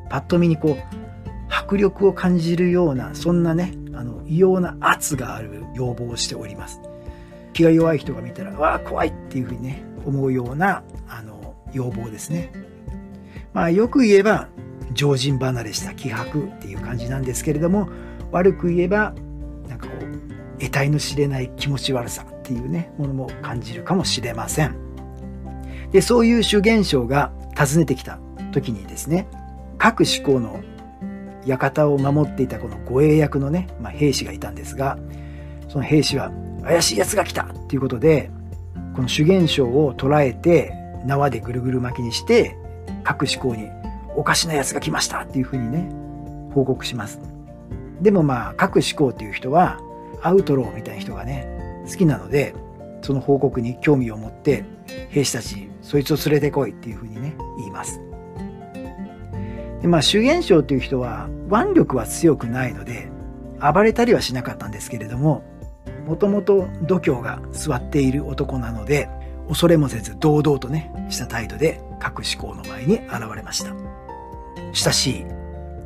[0.09, 6.80] パッと見にこう迫力を感じるようなそんなねあの異様な圧がある要望をしております。
[7.52, 12.52] 気が弱い人が見たらわあ怖いっていうふうにね思うようなあの要望ですね。
[13.52, 14.48] まあよく言えば
[14.92, 17.88] 常人離れした気迫っていう感じなんですけれども
[18.33, 19.14] 悪く言えば
[19.68, 24.76] なんかこう得体の知れない気持ち悪さっていうねものも感じるかもしれません。
[25.92, 28.18] でそういう主現象が訪ねてきた
[28.52, 29.28] 時にですね
[29.78, 30.61] 各思考の
[31.46, 34.98] 館を守っていたこの護衛役のね、まあ、兵士がいたんですが
[35.68, 36.30] その兵士は
[36.62, 38.30] 怪しい奴が来たっていうことで
[38.94, 40.72] この主現象を捉えて
[41.04, 42.57] 縄でぐるぐる巻きにして
[43.02, 43.68] 各思考に
[44.16, 45.90] おかしな奴が来ましたっていうふうにね
[46.54, 47.20] 報告します
[48.00, 49.80] でもまあ各思考っていう人は
[50.22, 52.54] アウトローみたいな人がね好きなので
[53.02, 54.64] その報告に興味を持って
[55.11, 58.00] 兵士たちそいつを連れてこいっていうふうにね言います。
[59.85, 63.11] でまあ修験将という人は腕力は強くないので
[63.61, 65.44] 暴れたりはしなかったんですけれども
[66.07, 69.11] もともと度胸が座っている男なので
[69.47, 73.75] 恐れもせず堂々とねした態度で各思考の前に現れました。
[74.73, 75.27] 親しい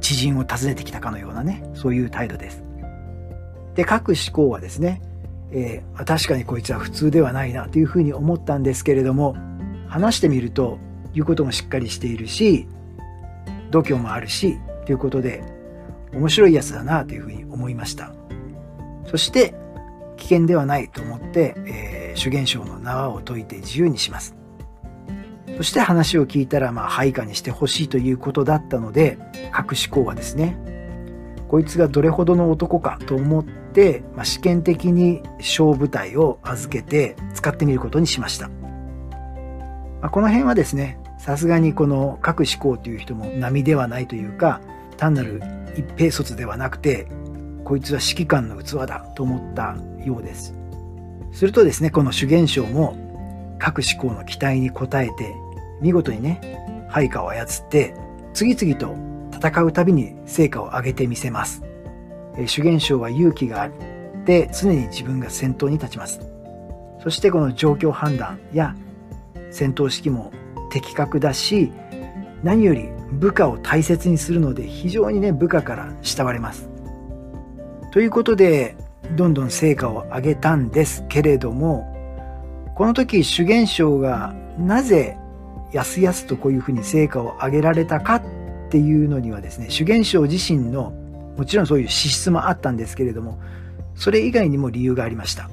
[0.01, 2.63] 知人を訪ねてきたかのようなねそういう態度です。
[3.75, 5.03] で各思考はですね
[5.51, 9.35] えー、確かにこいつは普通ではないなというふうに思ったんですけれども
[9.89, 10.79] 話してみると
[11.15, 12.69] 言うこともしっかりしているし
[13.71, 15.43] 度胸もあるしということで
[16.13, 18.13] 面白いやつだなというふうに思いました
[19.07, 19.55] そして
[20.17, 24.35] 危険ではないと思って、えー、主元将の縄を解いて自由にします
[25.57, 29.19] そして話を聞いたらまあ配下にしてほしいということだったので
[29.53, 30.59] 各思考はですね
[31.49, 38.49] こいつがどれほどの男かと思って、まあ、試験的に小部隊を預けて使ってみることにしました。
[38.49, 44.61] まあ、この辺はですね、さすがにこの各思考という人も並ではないというか、
[44.97, 45.43] 単なる
[45.77, 47.07] 一平卒ではなくて、
[47.65, 50.55] こいつは指揮官の器だと思ったようです。
[51.33, 52.97] するとですね、この主元将も
[53.59, 55.35] 各思考の期待に応えて、
[55.81, 57.95] 見事にね、配下を操って
[58.33, 58.97] 次々と
[59.37, 61.63] 戦うたびに成果を上げてみせます。
[62.47, 63.71] 主元将は勇気があっ
[64.25, 66.21] て常に自分が先頭に立ちます。
[67.03, 68.75] そしてこの状況判断や
[69.51, 70.33] 戦闘指揮も
[70.71, 71.73] 的確だし
[72.43, 76.69] 何より部下を大切にするので非常にね部下から慕われます。
[77.91, 78.77] ということで
[79.17, 81.95] どんどん成果を上げたんですけれども
[82.77, 85.17] この時主元将がなぜ
[85.73, 88.23] やすやすとこういうふうに成果を上げられたかっ
[88.71, 90.93] ていうのにはですね主元将自身の
[91.37, 93.41] もちろんそういう資質もあったんですけれども
[93.95, 95.51] それ以外にも理由がありました。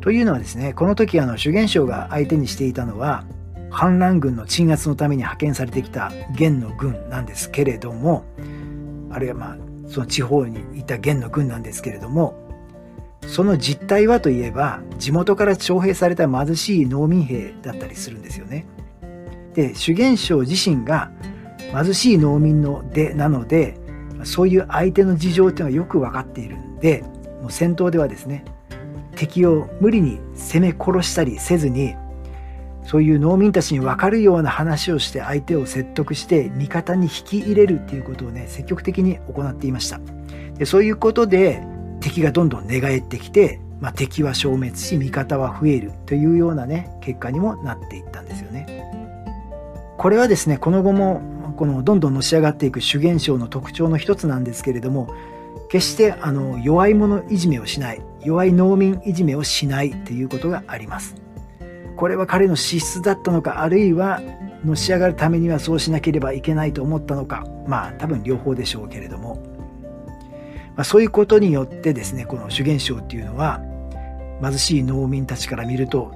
[0.00, 3.24] というのはですねこの時あの主元将が相手にしていたのは
[3.70, 8.24] 反乱軍の鎮圧のために派遣されてきた元の軍なんですけれども
[9.10, 9.56] あるいはまあ
[9.88, 12.34] その地方にいた元の軍なんですけれども
[13.26, 18.66] その実態はといえば地元から徴兵された貧しい農民兵だったりするんですよね。
[19.54, 21.10] で主元将自身が
[21.72, 23.76] 貧しい農民の出なので
[24.24, 27.04] そういう相手の事情っていうのがよく分かっているんで
[27.40, 28.44] もう戦闘ではですね
[29.16, 31.94] 敵を無理に攻め殺したりせずに
[32.90, 40.00] そういう農民たちに分かるような話をして相手を説得して味方に引き入れるっていうことをね積極的に行っていました。
[40.58, 41.62] でそういうことで
[42.00, 48.66] 敵がどんどん寝返ってきて、まあ、敵は消滅し味方は増えるというようなね結果にもなっていったんですよね。
[49.96, 51.22] これはですねこの後も
[51.56, 55.14] このどんどんのし上がっていく主元将の特徴の一つなんですけれども
[55.70, 61.29] 決してあの弱い者いじめをしない弱い農民いじめをしないということがあります。
[62.00, 64.22] これは彼の資質だったのかあるいは
[64.64, 67.44] のし上がるためにはそうしなければいけないと思ったのか。
[67.66, 69.36] まあ多分両方でしょうけれども、
[70.76, 73.60] まあ、そういうことによってですねこの主元将っていうのは
[74.42, 76.10] 貧しい農民たちから見ると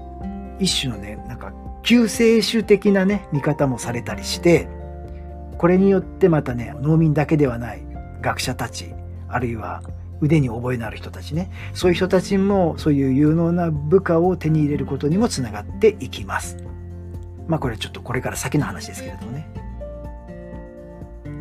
[0.58, 4.66] 一種のねなんか救世主的なね見方もされたりして
[5.58, 7.82] これによってまたね農民だけではない
[8.22, 8.94] 学者たち
[9.28, 9.82] あるいは
[10.20, 11.50] 腕に覚えのある人たちね。
[11.72, 16.56] そういう人たちもそういう有能な部下を手に入れることにもつながっていきます。
[17.46, 19.48] まあこれちょっとこれから先の話ですけれどもね。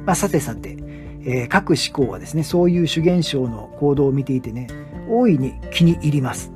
[0.06, 0.78] まあさてさて、
[1.26, 4.68] えー、各思考はですねそういう主元将の行動を見ていてね
[5.10, 6.52] 大いに気に入ります。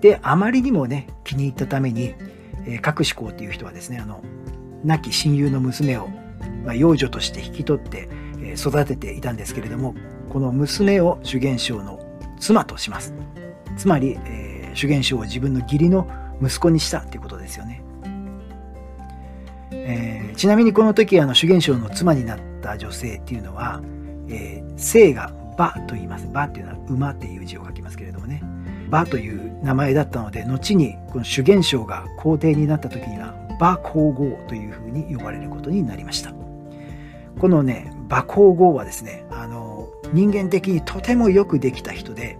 [0.00, 2.14] であまりにもね気に入ったために、
[2.66, 4.22] えー、各思考っていう人はですねあの
[4.84, 6.08] 亡き親友の娘を、
[6.64, 8.08] まあ、養女として引き取って、
[8.38, 9.94] えー、育てていたんですけれども
[10.30, 11.98] この娘を主元将の
[12.38, 13.12] 妻とします。
[13.76, 16.08] つまり、えー、主元将を自分の義理の
[16.40, 17.82] 息子にしたということですよね。
[19.72, 23.82] えー、ちなみにこの時あの主元将の妻になった女性っていうのは、
[24.28, 26.26] えー、姓が馬と言います。
[26.26, 28.42] 馬っていうのは馬っていう字を書きますけれどもね。
[28.86, 36.32] 馬という名前だったので、後にこの主元将が皇帝になった時には馬皇后というふうに呼ばれることになりました。
[37.38, 39.69] このね、馬皇后はですね、あの
[40.12, 42.38] 人間的にとてもよくできた人で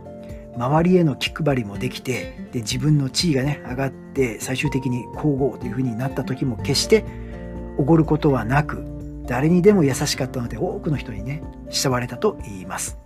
[0.57, 7.05] 周りへの気配りもできてで自分の地位がね上がって最終的に皇后というふうになった時も決して
[7.79, 8.85] おごることはなく
[9.27, 12.99] 誰にでも優しかったので多くの人にね慕われたと言います。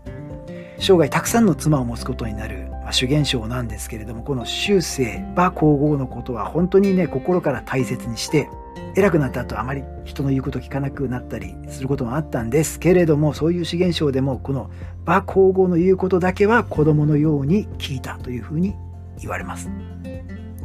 [0.84, 8.50] 生涯たくさんの妻を持つことになる、まあ、主元将なんですけれどもこの終生馬皇后のことは本当にね心から大切にして
[8.94, 14.70] 偉くなった後あまり人の言うこと聞かなくなったりすることもあったんですけれどもそういう資源省でもこの
[15.06, 18.74] 馬皇后の言うことだけは子供のように聞いたというふうに
[19.18, 19.70] 言われます。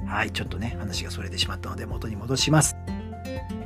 [0.06, 2.76] はいちょっとね話がそれてしまったので元に戻します、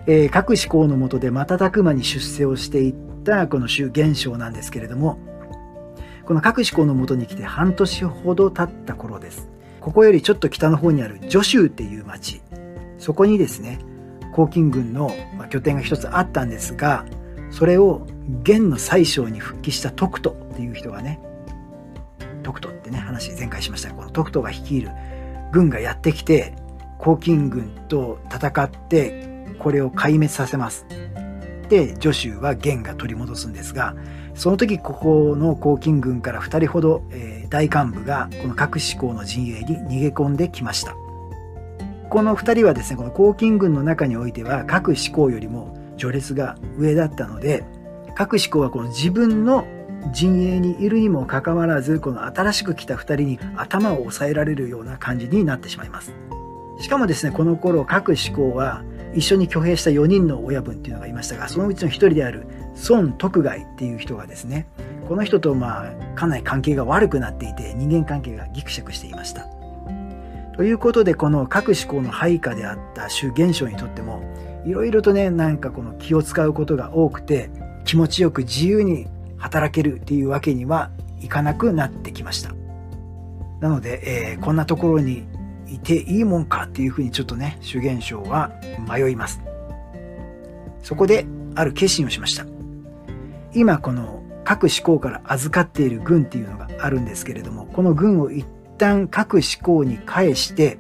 [0.08, 5.18] えー、各思考のもとで瞬く間に出世をしていったこの周元省なんですけれども
[6.26, 9.50] この各思考のもとに来て半年ほど経った頃です。
[9.82, 12.42] ここよりちょっと北の方にある徐州っていう町。
[12.98, 13.80] そこにですね
[14.34, 15.12] 黄巾軍の
[15.50, 17.06] 拠点が一つあったんですが
[17.52, 18.08] それを
[18.44, 21.20] 元の宰相に復帰した徳斗っていう人がね
[22.44, 23.90] 徳斗ってね話前回しました。
[23.90, 24.92] がこの徳斗が率いる
[25.52, 26.56] 軍がやってきて
[27.04, 30.86] 黄巾軍と戦ってこれを壊滅させます。
[31.68, 33.96] で徐州は元が取り戻すんですが
[34.36, 40.96] その時ここの黄巾軍から2人ほど、えー、大幹部がこの各志向の陣営に逃げ込んできました。
[42.14, 47.64] この2人はですねこの黄巾軍の中においては各志向よりも序列が上だったので
[48.14, 49.66] 各志向はこの自分の
[50.12, 56.14] 陣営にいるにもかかわらずこの新しく来た2人に頭を押さえられるような感じになってしまいます
[56.80, 58.84] しかもですねこの頃各志向は
[59.16, 62.46] 一緒に挙兵した4人の親分っていうのがいましたがそのうちの1人である
[62.90, 64.68] 孫徳外っていう人がですね
[65.08, 69.48] この人とまあかなり関係が悪くなっていて人間関係がギクシャクしていました
[70.56, 74.22] ということでこの各思考の配下であった主元将にとっても
[74.66, 77.50] いろいろとね、なんかこの気を使うことが多くて、
[77.86, 79.08] 気持ちよく自由に
[79.38, 82.54] 働けるっていうわけにはいかなくなってきました。
[83.60, 85.26] なので、えー、こんなところに
[85.68, 88.52] いていいもんかっていうふうにちょっとね、主元将は
[88.90, 89.42] 迷います。
[90.82, 92.53] そこで、ある決心をしました。
[93.54, 98.46] 今この各思考から預かっている軍っていうのがあるんですけれども、この軍を一
[98.78, 100.78] 旦各思考に返して、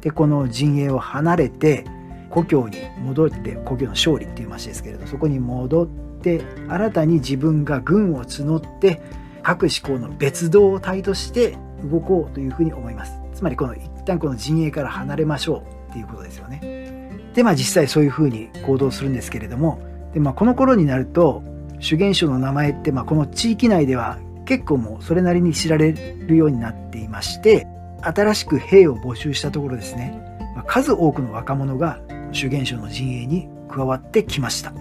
[0.00, 1.84] で、この陣営を離れて、
[2.30, 5.86] 故郷に戻って、故郷の勝利っていう話ですけれど、そこに戻っ
[6.22, 9.00] て、新たに自分が軍を募って、
[9.42, 13.12] 各思考の別動体として動こうというふうに思います。
[13.34, 17.30] つまりこの一旦この陣営から離れましょうっていうことですよね。
[17.34, 19.80] で、まあ実際そういうふうに行動するんですけれども、
[20.14, 21.42] でまあ、この頃になると、
[21.80, 27.66] 主元首の名前って、まあ、この地域内では結構もうそれなりに知られるようになっていまして、
[28.02, 30.18] 新しく兵を募集したところですね、
[30.66, 32.00] 数多くの若者が
[32.32, 34.72] 主元首の陣営に加わってきました。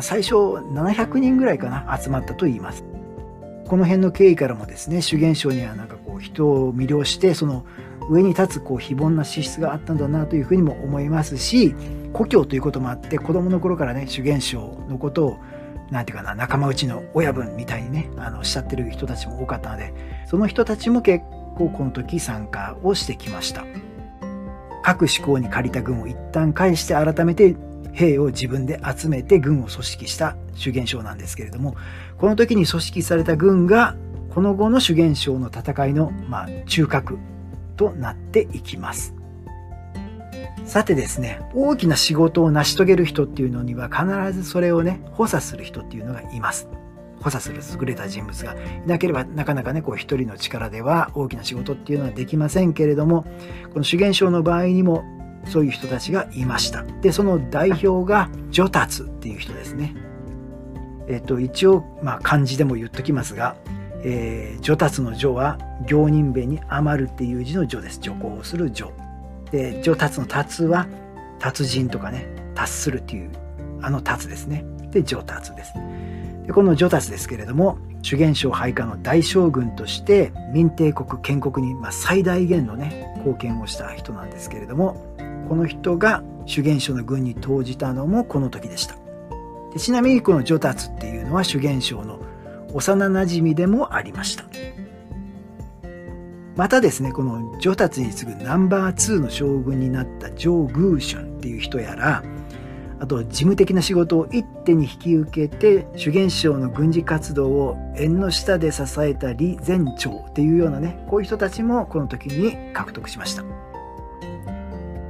[0.00, 2.84] 最初700人ぐらいかな集まったと言います。
[3.68, 7.64] この辺の経緯からもですね、主元首にはなんかこう人を魅了して、その
[8.08, 11.74] 上に立つこう非凡な資質があったんだなというふうにも思いますし、
[12.12, 14.54] 故郷ということもあって、子供の頃からね、主元首
[14.90, 15.38] のことを
[15.90, 19.92] なんていうかな、仲間内の親分みたいにね、あの、しちゃってる人たちも多かったので、
[20.26, 21.24] その人たちも結
[21.56, 23.64] 構この時参加をしてきました。
[24.82, 27.54] 各思考に借りた軍を一旦返して改めて
[27.92, 31.76] 兵を自分で集めて軍を組織した主元将なんですけれども、
[32.18, 33.96] この時に組織された軍が、
[34.34, 37.18] この後の主元将の戦いの、まあ、中核
[37.76, 39.19] となっていきます。
[40.70, 46.68] さてですね、大きな仕事を成し遂げる人っていうのには必ずそれをね、補佐する人っていうのがいます。
[47.20, 53.24] 補佐する優れた人物がいなければなかなかね、こう一人の力では大きな仕事っていうのはできませんけれども、
[53.72, 55.02] この主元賞の場合にも
[55.44, 56.84] そういう人たちがいました。
[57.02, 59.96] で、その代表がジ達っていう人ですね。
[61.08, 63.56] えっと、一応、まあ漢字でも言っときますが、
[64.04, 65.58] えー、達の序は
[65.88, 67.98] 行人弁に余るっていう字の序です。
[67.98, 68.92] 徐行する序。
[69.50, 70.86] で、上達の達は、
[71.38, 73.30] 達人とかね、達するっていう、
[73.82, 74.64] あの達ですね。
[74.90, 75.72] で、上達です。
[76.46, 85.14] で、この上達ですけれども、主元省配下の大将軍として、民帝国建国に、まあ、最大限のね、貢献をした人なんですけれども、
[85.48, 88.96] この人が主元省の軍に投じたのもこの時でした。
[89.72, 92.20] でちなみにこの上達っていうのは主元省の
[92.72, 94.44] 幼馴染でもありました。
[96.60, 102.22] またですね、この上達に次ぐナンバー2の将軍になった上宮春っていう人やら、
[102.98, 113.42] あと事務的な仕事を一手に引き受けて主元省の軍事活動を縁の下で支えた李前長っていうようなねこういう人たちもこの時に獲得しました。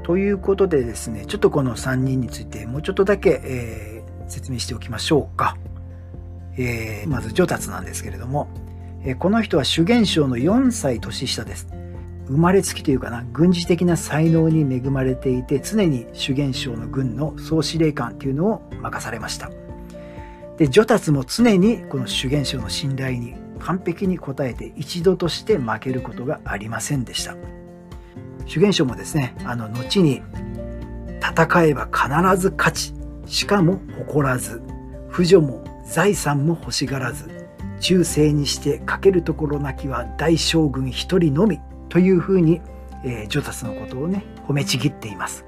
[0.05, 5.57] ということでですねちょっとこの3人についてもうちょっとだけ、えー、説明しておきましょうか。
[6.57, 8.47] えー、まず上達なんですけれども
[9.19, 11.69] この人は主元将の4歳年下です。
[12.27, 19.51] 生まれつきというかな、軍事的な才能に恵まれていて、常に主元将の軍の総司令官というのを任されました。
[20.59, 27.35] で、ジョタツも常にこの主元将の信頼に完璧に応えて一度として負けることがありませんでした。
[28.45, 30.23] 主元将もですね、あの、後に、
[31.23, 32.95] 戦えば必ず勝ち、
[33.25, 34.61] しかも誇らず、
[35.11, 37.40] 扶助も財産も欲しがらず、
[37.81, 42.61] 中世にしてかけるところなきは大将軍一人のみというふうに、
[43.05, 45.45] えー、ジョタスのことをね褒めちぎっています。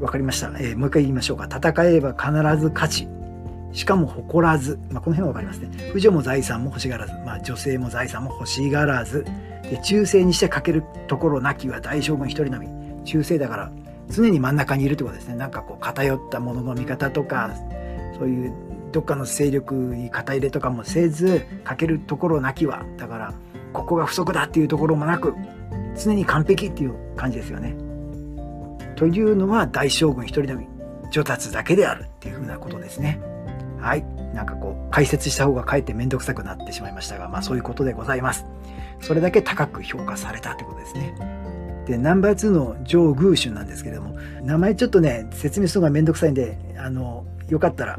[0.00, 1.44] わかりました、えー、もう一回言いましょうか。
[1.44, 3.08] 戦えば必ず勝ち。
[3.72, 4.78] しかも誇らず。
[4.90, 5.68] まあ、この辺はわかりますね。
[5.92, 7.12] 扶助も財産も欲しがらず。
[7.24, 9.24] まあ、女性も財産も欲しがらず。
[9.62, 12.68] で中世にしてかけるところなきは大将軍一人のみ。
[13.04, 13.72] 中世だから
[14.08, 15.36] 常に真ん中にいるってことですね。
[15.36, 17.54] なんかこう偏ったものの見方とか、
[18.18, 23.34] そういうどっかの勢力に肩入れとかもせずかけるところなきはだから
[23.72, 25.34] ここが不足だっていうところもなく
[25.96, 27.76] 常に完璧っていう感じですよね。
[28.96, 30.66] というのは大将軍一人のみ
[31.10, 33.20] 上達だけであるっていうふうなことですね。
[33.78, 34.04] はい。
[34.34, 38.46] なんかこう解説した方がかえって面倒くさくなってしまいましたが、まあそういうことでございます。
[39.00, 41.14] それだけ高く評価されたってことですね。
[41.86, 47.98] で、ナンバー2の上宮春なんですけれども、名前ちょっとね、説明するのがめんどくさいんで、あの、よかったら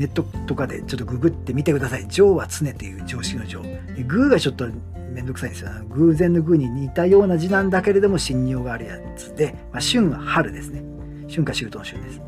[0.00, 2.08] ネットとかでちょっとググってみてください。
[2.08, 3.60] 情は常っていう常識の情。
[4.06, 4.66] グーがちょっと
[5.12, 5.70] めんどくさいんですよ。
[5.90, 10.82] 偶然の偶に似たような字なんだけれども、信用があるやつで、まあ、春は春ですね。
[11.28, 12.20] 春夏秋冬の春です。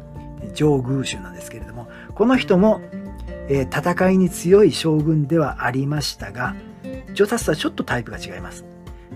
[0.54, 2.82] 上宮春なんですけれども、この人も、
[3.48, 6.54] えー、戦いに強い将軍ではありましたが、
[7.14, 8.66] 上達とはちょっとタイプが違います。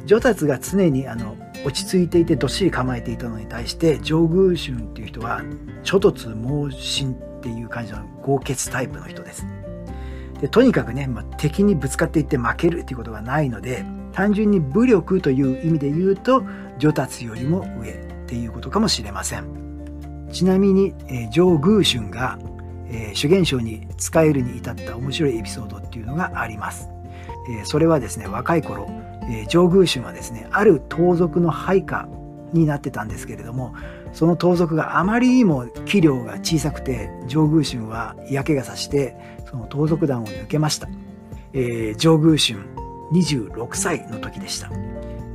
[0.07, 1.37] 上達が常にあの
[1.67, 5.43] 落ち着いていてどっしり構えていたのに対して上宮春っていう人は
[5.83, 7.17] 諸突猛進
[7.47, 9.47] っていう感じの豪傑タイプの人です。
[10.41, 16.43] でとにかくね、まあ、敵にぶつかっていって負けるっていうことがないので単純に武力という意味で言うと
[16.79, 20.29] 上達よりも上っていうことかもしれません。
[20.33, 22.39] ちなみに、えー、上宮春が、
[22.89, 26.89] えー、主元賞に使えるに至った面白いエピソードっていうのがあります。
[27.49, 28.91] えー、それはですね若い頃
[29.29, 32.09] えー、上宮春はですねある盗賊の配下
[32.53, 33.75] になってたんですけれども
[34.17, 39.15] その盗賊があまりにも器量が小さくて上宮春は嫌気がさして
[39.49, 40.89] その盗賊団を抜けました、
[41.53, 42.59] えー、上宮春
[43.13, 44.71] 26歳の時でした。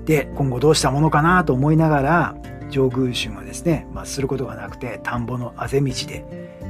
[0.06, 2.36] で今後どうしたものかなと思いながら
[2.72, 6.26] 上宮春はですね、まあ、することがなくて田んぼのあぜ道で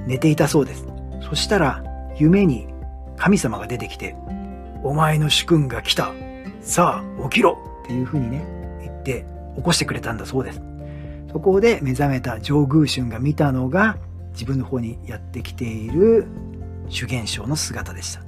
[0.06, 0.86] 寝ていたそうです。
[1.22, 1.82] そしたら
[2.18, 2.68] 夢に
[3.16, 4.18] 神様が出てきて
[4.84, 6.12] 「お前の主君が来た。
[6.62, 8.44] さあ、起きろっていうふうにね、
[8.82, 10.62] 言って起こしてくれたんだそうです。
[11.32, 13.98] そこで目覚めた上宮春が見たのが
[14.34, 16.28] 自分の方にやってきている
[16.90, 18.22] 主元将の姿でした。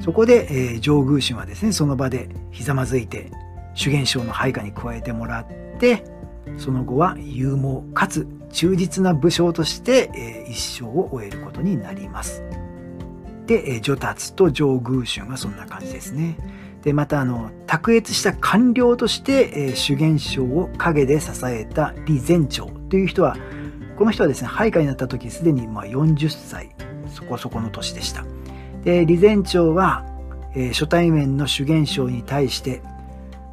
[0.00, 3.30] そこで、えー、上宮春はですね、その場でひざまずいて
[3.74, 5.46] 主元将の配下に加えてもらっ
[5.78, 6.04] て、
[6.56, 12.42] その後は勇猛かつ忠実な武将として、えー、一生を終えることになります。
[13.46, 16.36] で、えー、女達と上宮春はそんな感じですね。
[16.86, 23.36] でまたあの卓越した官僚として、えー、主元将を陰で支えた李前朝という人は
[23.98, 26.70] この人はですね配下になった時すでにまあ40歳
[27.12, 28.24] そこそこの年でした。
[28.84, 30.06] で李前朝は、
[30.54, 32.82] えー、初対面の主元将に対して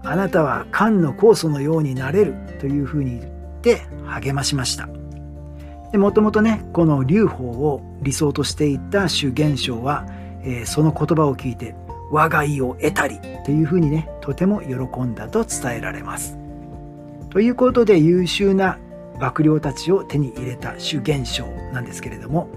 [0.04, 4.88] あなたは漢の酵素のようになれるというふうに言って励ましました。
[5.98, 10.06] もともとねこの劉邦を理想としていた主元将は、
[10.44, 11.74] えー、その言葉を聞いて
[12.14, 16.38] 我が意を得たりというふうにねとても喜んだと伝えられます。
[17.32, 18.78] ということで優秀な
[19.20, 22.50] 幕僚たちを手に入れた主元将なんですけれども、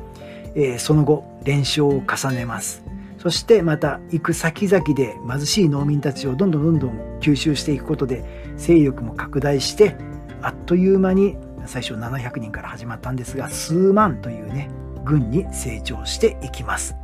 [0.55, 2.85] えー、その後連勝を重ねます。
[3.19, 9.97] そしてまた行く先々で貧しい農民たちをどんどんどんどん吸収していくことで勢力も拡大して
[10.43, 14.71] あっという間に最初700人から始まったんですが数万というね
[15.03, 16.95] 軍に成長していきます。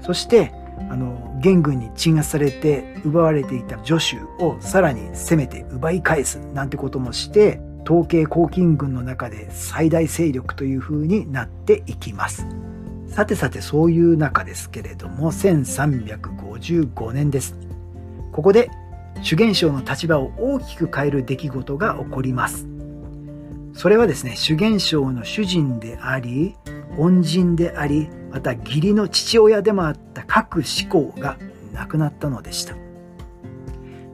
[0.00, 0.52] そして
[0.90, 12.46] あの元軍に鎮圧されて奪われていた助手をさらに攻めて奪い返すなんてこともして統計黄金軍の中で最大勢力という風になっていきます。
[13.08, 17.56] さてさてそういう中ですけれども1355年です。
[18.32, 18.70] ここで
[19.22, 22.66] 主元将の立場を大きく変える出来事が起こります。
[23.72, 26.56] それはですね主元将の主人であり
[26.98, 31.38] 恩人でありまた義理の父親でもあった各思考が
[31.72, 32.74] 亡くなったのでした。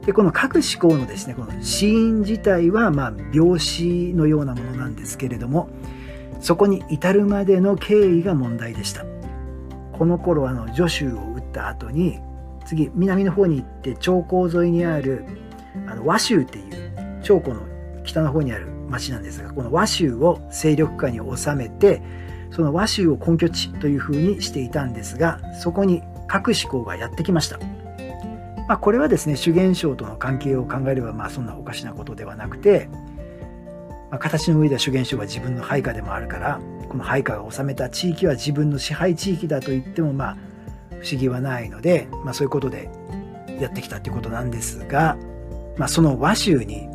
[0.05, 5.67] でこの各思考のですねこの死因自体はまあ病死のようなものなんですけれども
[6.39, 9.03] そこに至るまでの経緯が問題でした。
[9.93, 12.19] この頃あの助手を撃った後に
[12.65, 15.25] 次南の方に行って長江沿いにある
[15.87, 17.61] あの和州っていう長江の
[18.03, 22.01] 北の方にある町なんですがこの和州を勢力下に収めて
[22.55, 27.59] その和州を根拠地というふうにしていたんですがそこに核思考がやってきました。
[28.67, 32.89] まあ、これはですね主元省との関係を考えればまあそんなおかしなことではなくて、
[34.09, 40.37] まあ、形の上では主元省は自分の配下でもあるからこの配下が治めた地域は自分の支配地域だと言ってもまあ
[41.01, 42.89] 不思議はないので、まあ、そういうことで
[43.59, 45.15] やってきたということなんですが、
[45.77, 46.89] まあ、その和州に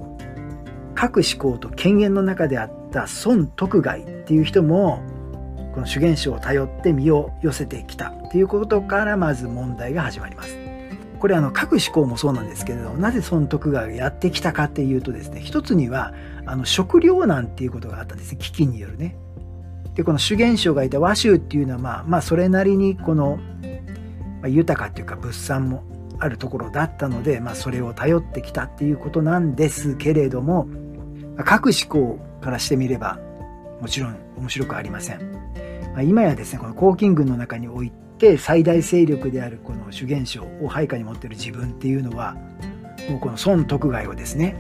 [0.97, 5.03] 各思考と権限の中であった孫徳外っていう人も
[5.75, 10.57] この主元書を頼って身を寄せてきたということからまず問題が始まります。
[11.21, 16.15] これあの各思考もそうなんですけれどなぜ孫徳がやってきたかっていうとですね一つには
[16.47, 19.17] あの食糧難っていうことがあったんですね飢饉によるね。
[19.95, 23.39] でこの主元将がいた和州っていうのはまあまあそれなりにこの、
[24.41, 25.85] まあ、豊かっていうか物産も
[26.19, 30.69] あるところだったので、まあ、それを頼ってきたっていうことなんですけれども
[31.45, 33.19] 各思考からしてみれば
[33.81, 35.41] もちろん面白くありません。
[35.93, 42.37] まあ、今やですねこの黄巾軍の中において最大勢力であるこの主元将を配下に持ってる自分っていうのは
[43.09, 44.57] もうこの孫徳外をですね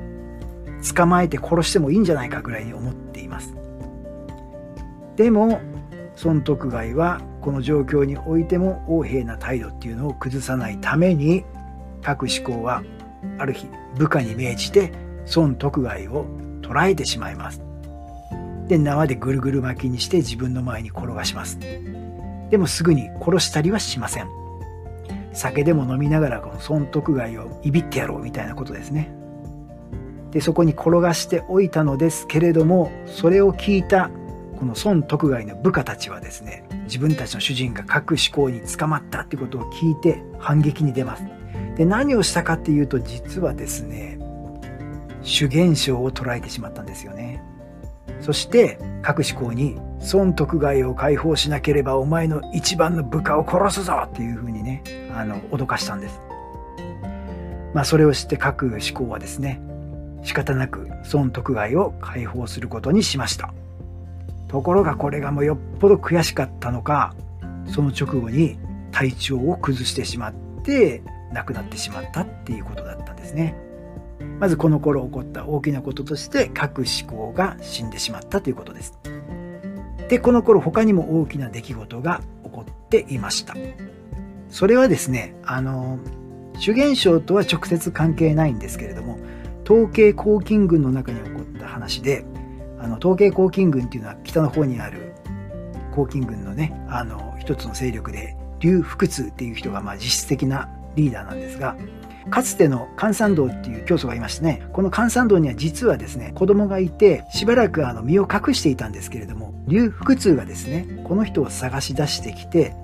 [0.97, 3.55] 捕まえて殺してもいいんじゃないかぐらいに思っています
[5.16, 5.61] でも
[6.24, 11.45] 孫徳外はこの状況においても横柄な態度っていうのを崩さないために
[12.03, 12.83] 各志向は
[13.39, 13.66] ある日
[13.97, 14.93] 部下に命じて
[15.37, 16.26] 孫徳外を
[16.62, 17.70] 捕らえてしまいます
[18.71, 21.59] で縄でぐるぐる巻きにして自分の前に転がします。
[22.51, 24.29] でもすぐに殺したりはしません。
[25.33, 29.12] 酒でも飲みながらこの損得害をいびってやろうみたいなことですね。
[30.31, 34.09] でそこに転がしておいたのですけれどもそれを聞いた
[34.57, 41.25] この孫徳外の部下たちはですね自分たちの主人が各思考に捕まったってことを聞いて反撃に出ます。
[41.77, 44.21] で何をしたかっていうと実はですね
[45.23, 47.43] 主現象を捉えてしまったんですよね。
[48.21, 49.79] そして各思考に
[50.12, 54.83] 孫徳外を解放しなければお前の一番の部下を殺すぞっていうふうにね
[55.14, 56.21] あの脅かしたんです。
[57.75, 59.61] まあそれを知って各思考はですね
[60.23, 63.53] 仕方なく孫徳外を解放することにしました。
[64.49, 67.14] ところがこれがもうよっぽど悔しかったのか
[67.66, 68.59] その直後に
[68.91, 71.03] 体調を崩してしまって
[71.33, 73.55] 亡くなってしまったっていうことだったんですね。
[74.39, 78.99] まずこの頃起こった大きなこととして各思考が死んでしまったということです。
[80.09, 83.55] でこの頃他にも大きな出来事が起こっていました。
[84.49, 85.99] それはですねあの
[86.59, 89.18] 主現象とは直接関係ないんですけれども
[89.64, 92.25] 統計抗菌群の中に起こった話で
[92.79, 95.14] あの統計抗菌群っていうのは北の方にある
[95.95, 101.77] 抗菌群のねあの一つの勢力で劉福通っていう人がまあ実質的なリーダーなんですが
[102.31, 112.74] かつての関山道っていう教祖がいましてねこの関山道には実はですね子供がいてしばらくあの身を隠していたんですけれども劉福通がですねこの人を探し出してきて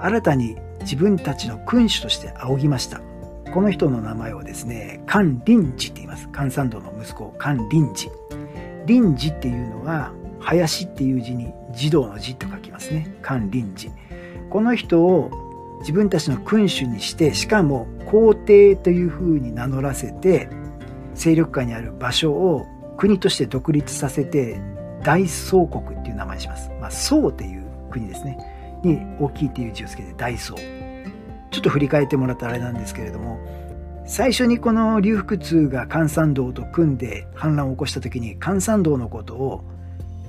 [0.00, 3.00] 新たに自分たちの君主として仰ぎました。
[3.52, 6.28] この人の名前をですね関林寺って言います。
[6.28, 8.14] 関山道の息子関林寺
[8.86, 13.16] 林寺っていうのは林っていう字に児童の字と書きますね。
[13.22, 13.94] 関林寺
[14.50, 15.47] この人を
[15.80, 20.48] 自分たちの君主にしてしかも皇帝というふうに名乗らせて
[21.14, 22.66] 勢力下にある場所を
[22.96, 24.60] 国として独立させて
[25.04, 26.70] 大宋国っていう名前にします。
[26.80, 28.38] まあ、宋っていう国ですね。
[28.82, 30.56] に大きいっていう字をつけて大宋。
[31.50, 33.38] ちょっと振り返ってもらったらあれなんですけれども
[34.06, 39.64] 最初にこの劉福通が関山道と組んで反乱を起こした時に関山道のことを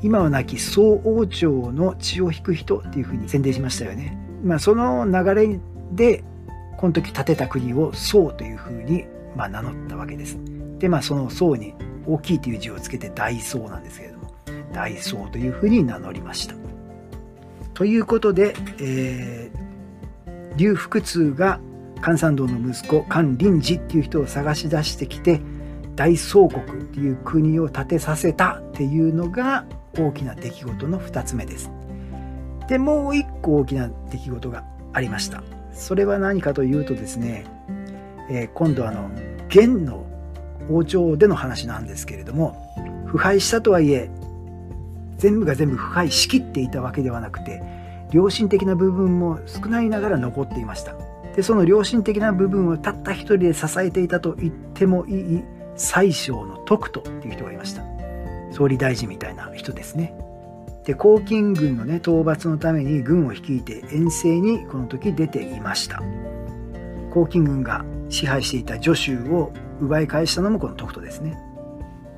[0.02, 4.28] 今は亡き宋王朝の血を引く人っていうふうに宣伝しましたよね。
[4.44, 5.60] まあ、その流れ
[5.92, 6.24] で
[6.78, 10.38] この時建てた国を宋というふうにまあ名乗ったわけです。
[10.80, 11.74] でまあその宋に
[12.06, 14.32] 大きいという字をつけて大宋なんですけれども
[14.74, 16.56] 大宋というふうに名乗りました。
[17.74, 21.60] ということで、えー、劉福通が
[22.02, 25.42] 関山道の息子関林寺っていう人を探し出してきて
[25.96, 29.66] 大宋国っていう国を建てさせたっていうのが
[29.98, 31.72] 大きな出来事の2つ目です。
[32.70, 34.63] でもう一個大きな出来事が
[34.93, 35.43] ありました。
[35.74, 37.45] それは何かというとですね、
[38.30, 39.09] えー、今度あの
[39.49, 40.05] 元の
[40.70, 42.55] 王朝での話なんですけれども
[43.07, 44.11] 腐敗したとはいえ
[45.17, 47.63] 全部が全部腐敗しきっていたわけではなくて
[48.11, 50.95] 良心的な部分も少ないながら残っていました。
[51.36, 55.43] でその良心的な部分をたった一人で支えていたと言ってもいい
[55.76, 57.84] 宰相の徳斗っていう人がいました。
[58.51, 60.13] 総理大臣みたいな人ですね。
[60.86, 66.01] で黄巾軍のね討伐のために軍を率いて遠征にこの時出ていました
[67.13, 69.51] 黄巾軍が支配していた助州を
[69.82, 71.38] 奪い返したのもこの徳斗ですね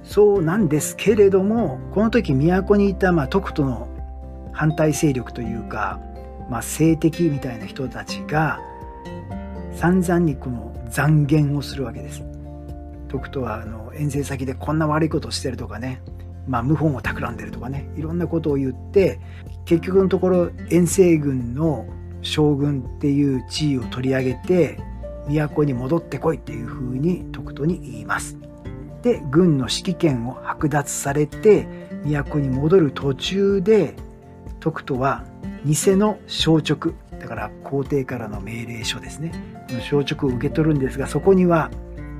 [0.03, 3.87] そうなんですけれどもこの時都にいたまあ徳斗の
[4.53, 5.99] 反対勢力というか、
[6.49, 8.59] まあ、性的みたいな人たちが
[9.75, 12.21] 散々にこの残言をするわけです。
[13.07, 16.01] 徳斗はあの遠征先でこんな悪いことをしてるとかね
[16.51, 19.21] まあ、謀反を企んでるとかねいろんなことを言って
[19.63, 21.87] 結局のところ遠征軍の
[22.21, 24.77] 将軍っていう地位を取り上げて
[25.27, 28.37] 都に戻ってこいっていうふうに徳斗に言います。
[29.01, 31.67] で軍の指揮権を剥奪されて
[32.03, 33.95] 都に戻る途中で
[34.59, 35.23] 徳斗は
[35.65, 39.31] 偽の消直だから皇帝からの命令書ですね
[39.69, 41.71] この消直を受け取るんですがそこには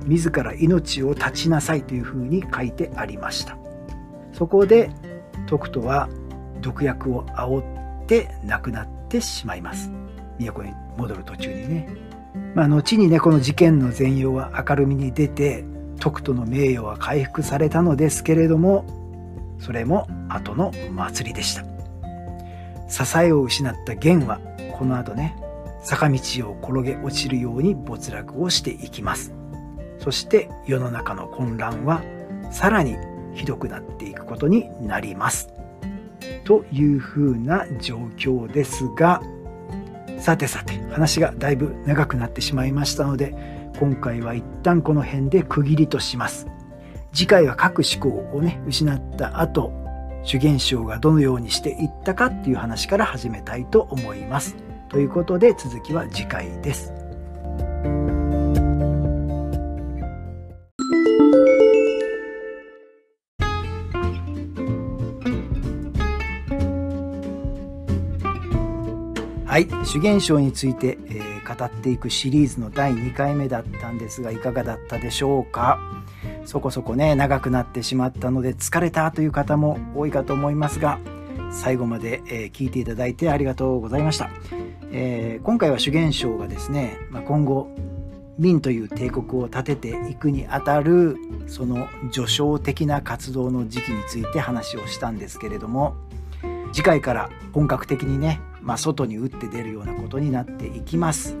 [0.06, 3.61] 自ら命を絶ちなさいというふうに書いてありました。
[4.42, 4.90] そこで
[5.46, 6.08] 徳斗は
[6.62, 7.60] 毒薬を煽
[8.02, 9.88] って亡くなってしまいます。
[10.40, 11.88] 都に戻る途中にね。
[12.56, 15.64] まあ後にねこの事件の全容は明るみに出て
[16.00, 18.84] 徳斗の名誉は回復されたのですけれども
[19.60, 21.62] それも後の祭りでした。
[22.88, 24.40] 支えを失った元は
[24.76, 25.36] この後ね
[25.84, 26.18] 坂道
[26.50, 29.32] を転げ落ちるように没落をしていきます。
[30.00, 32.02] そして世の中の混乱は
[32.50, 32.96] さらに
[33.34, 35.48] ひどくなっていくことになります。
[36.44, 39.22] というふうな状況ですが
[40.18, 43.34] さてさて話がだいぶ長くなってしまいましたので
[43.78, 46.46] 今回は一旦この辺で区切りとします。
[47.12, 49.72] 次回は各思考をね失った後
[50.24, 54.56] 主現象がどのようにしていったかっていう話から始めたいと思います。
[54.88, 57.01] ということで続きは次回です。
[69.52, 69.68] はい。
[69.84, 75.78] 主元賞について、えー、語っていくシリーズの第2回目だったんですがいかがだったでしょうか？
[76.46, 80.98] そこそこね長くなってしまったので疲れたという方も多いかと思いますが
[81.50, 84.30] 最後まで、えー、聞いていただいてありがとうございました、
[84.90, 87.68] えー、今回は主元賞がですね、まあ、今後
[88.38, 95.94] 明という帝国を建てていくにあたるその序章的な活動の時期について話をしたんですけれども
[96.72, 101.36] 次回から本格的にね、まあ、外に打って出るようなことになっていきます。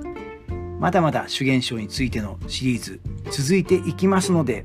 [0.78, 3.00] まだまだ主現象についてのシリーズ
[3.30, 4.64] 続いていきますので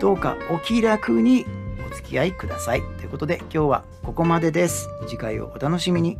[0.00, 1.46] どうかお気楽に
[1.88, 2.82] お付き合いください。
[2.98, 4.88] ということで今日はここまでです。
[5.06, 6.18] 次回をお楽しみに。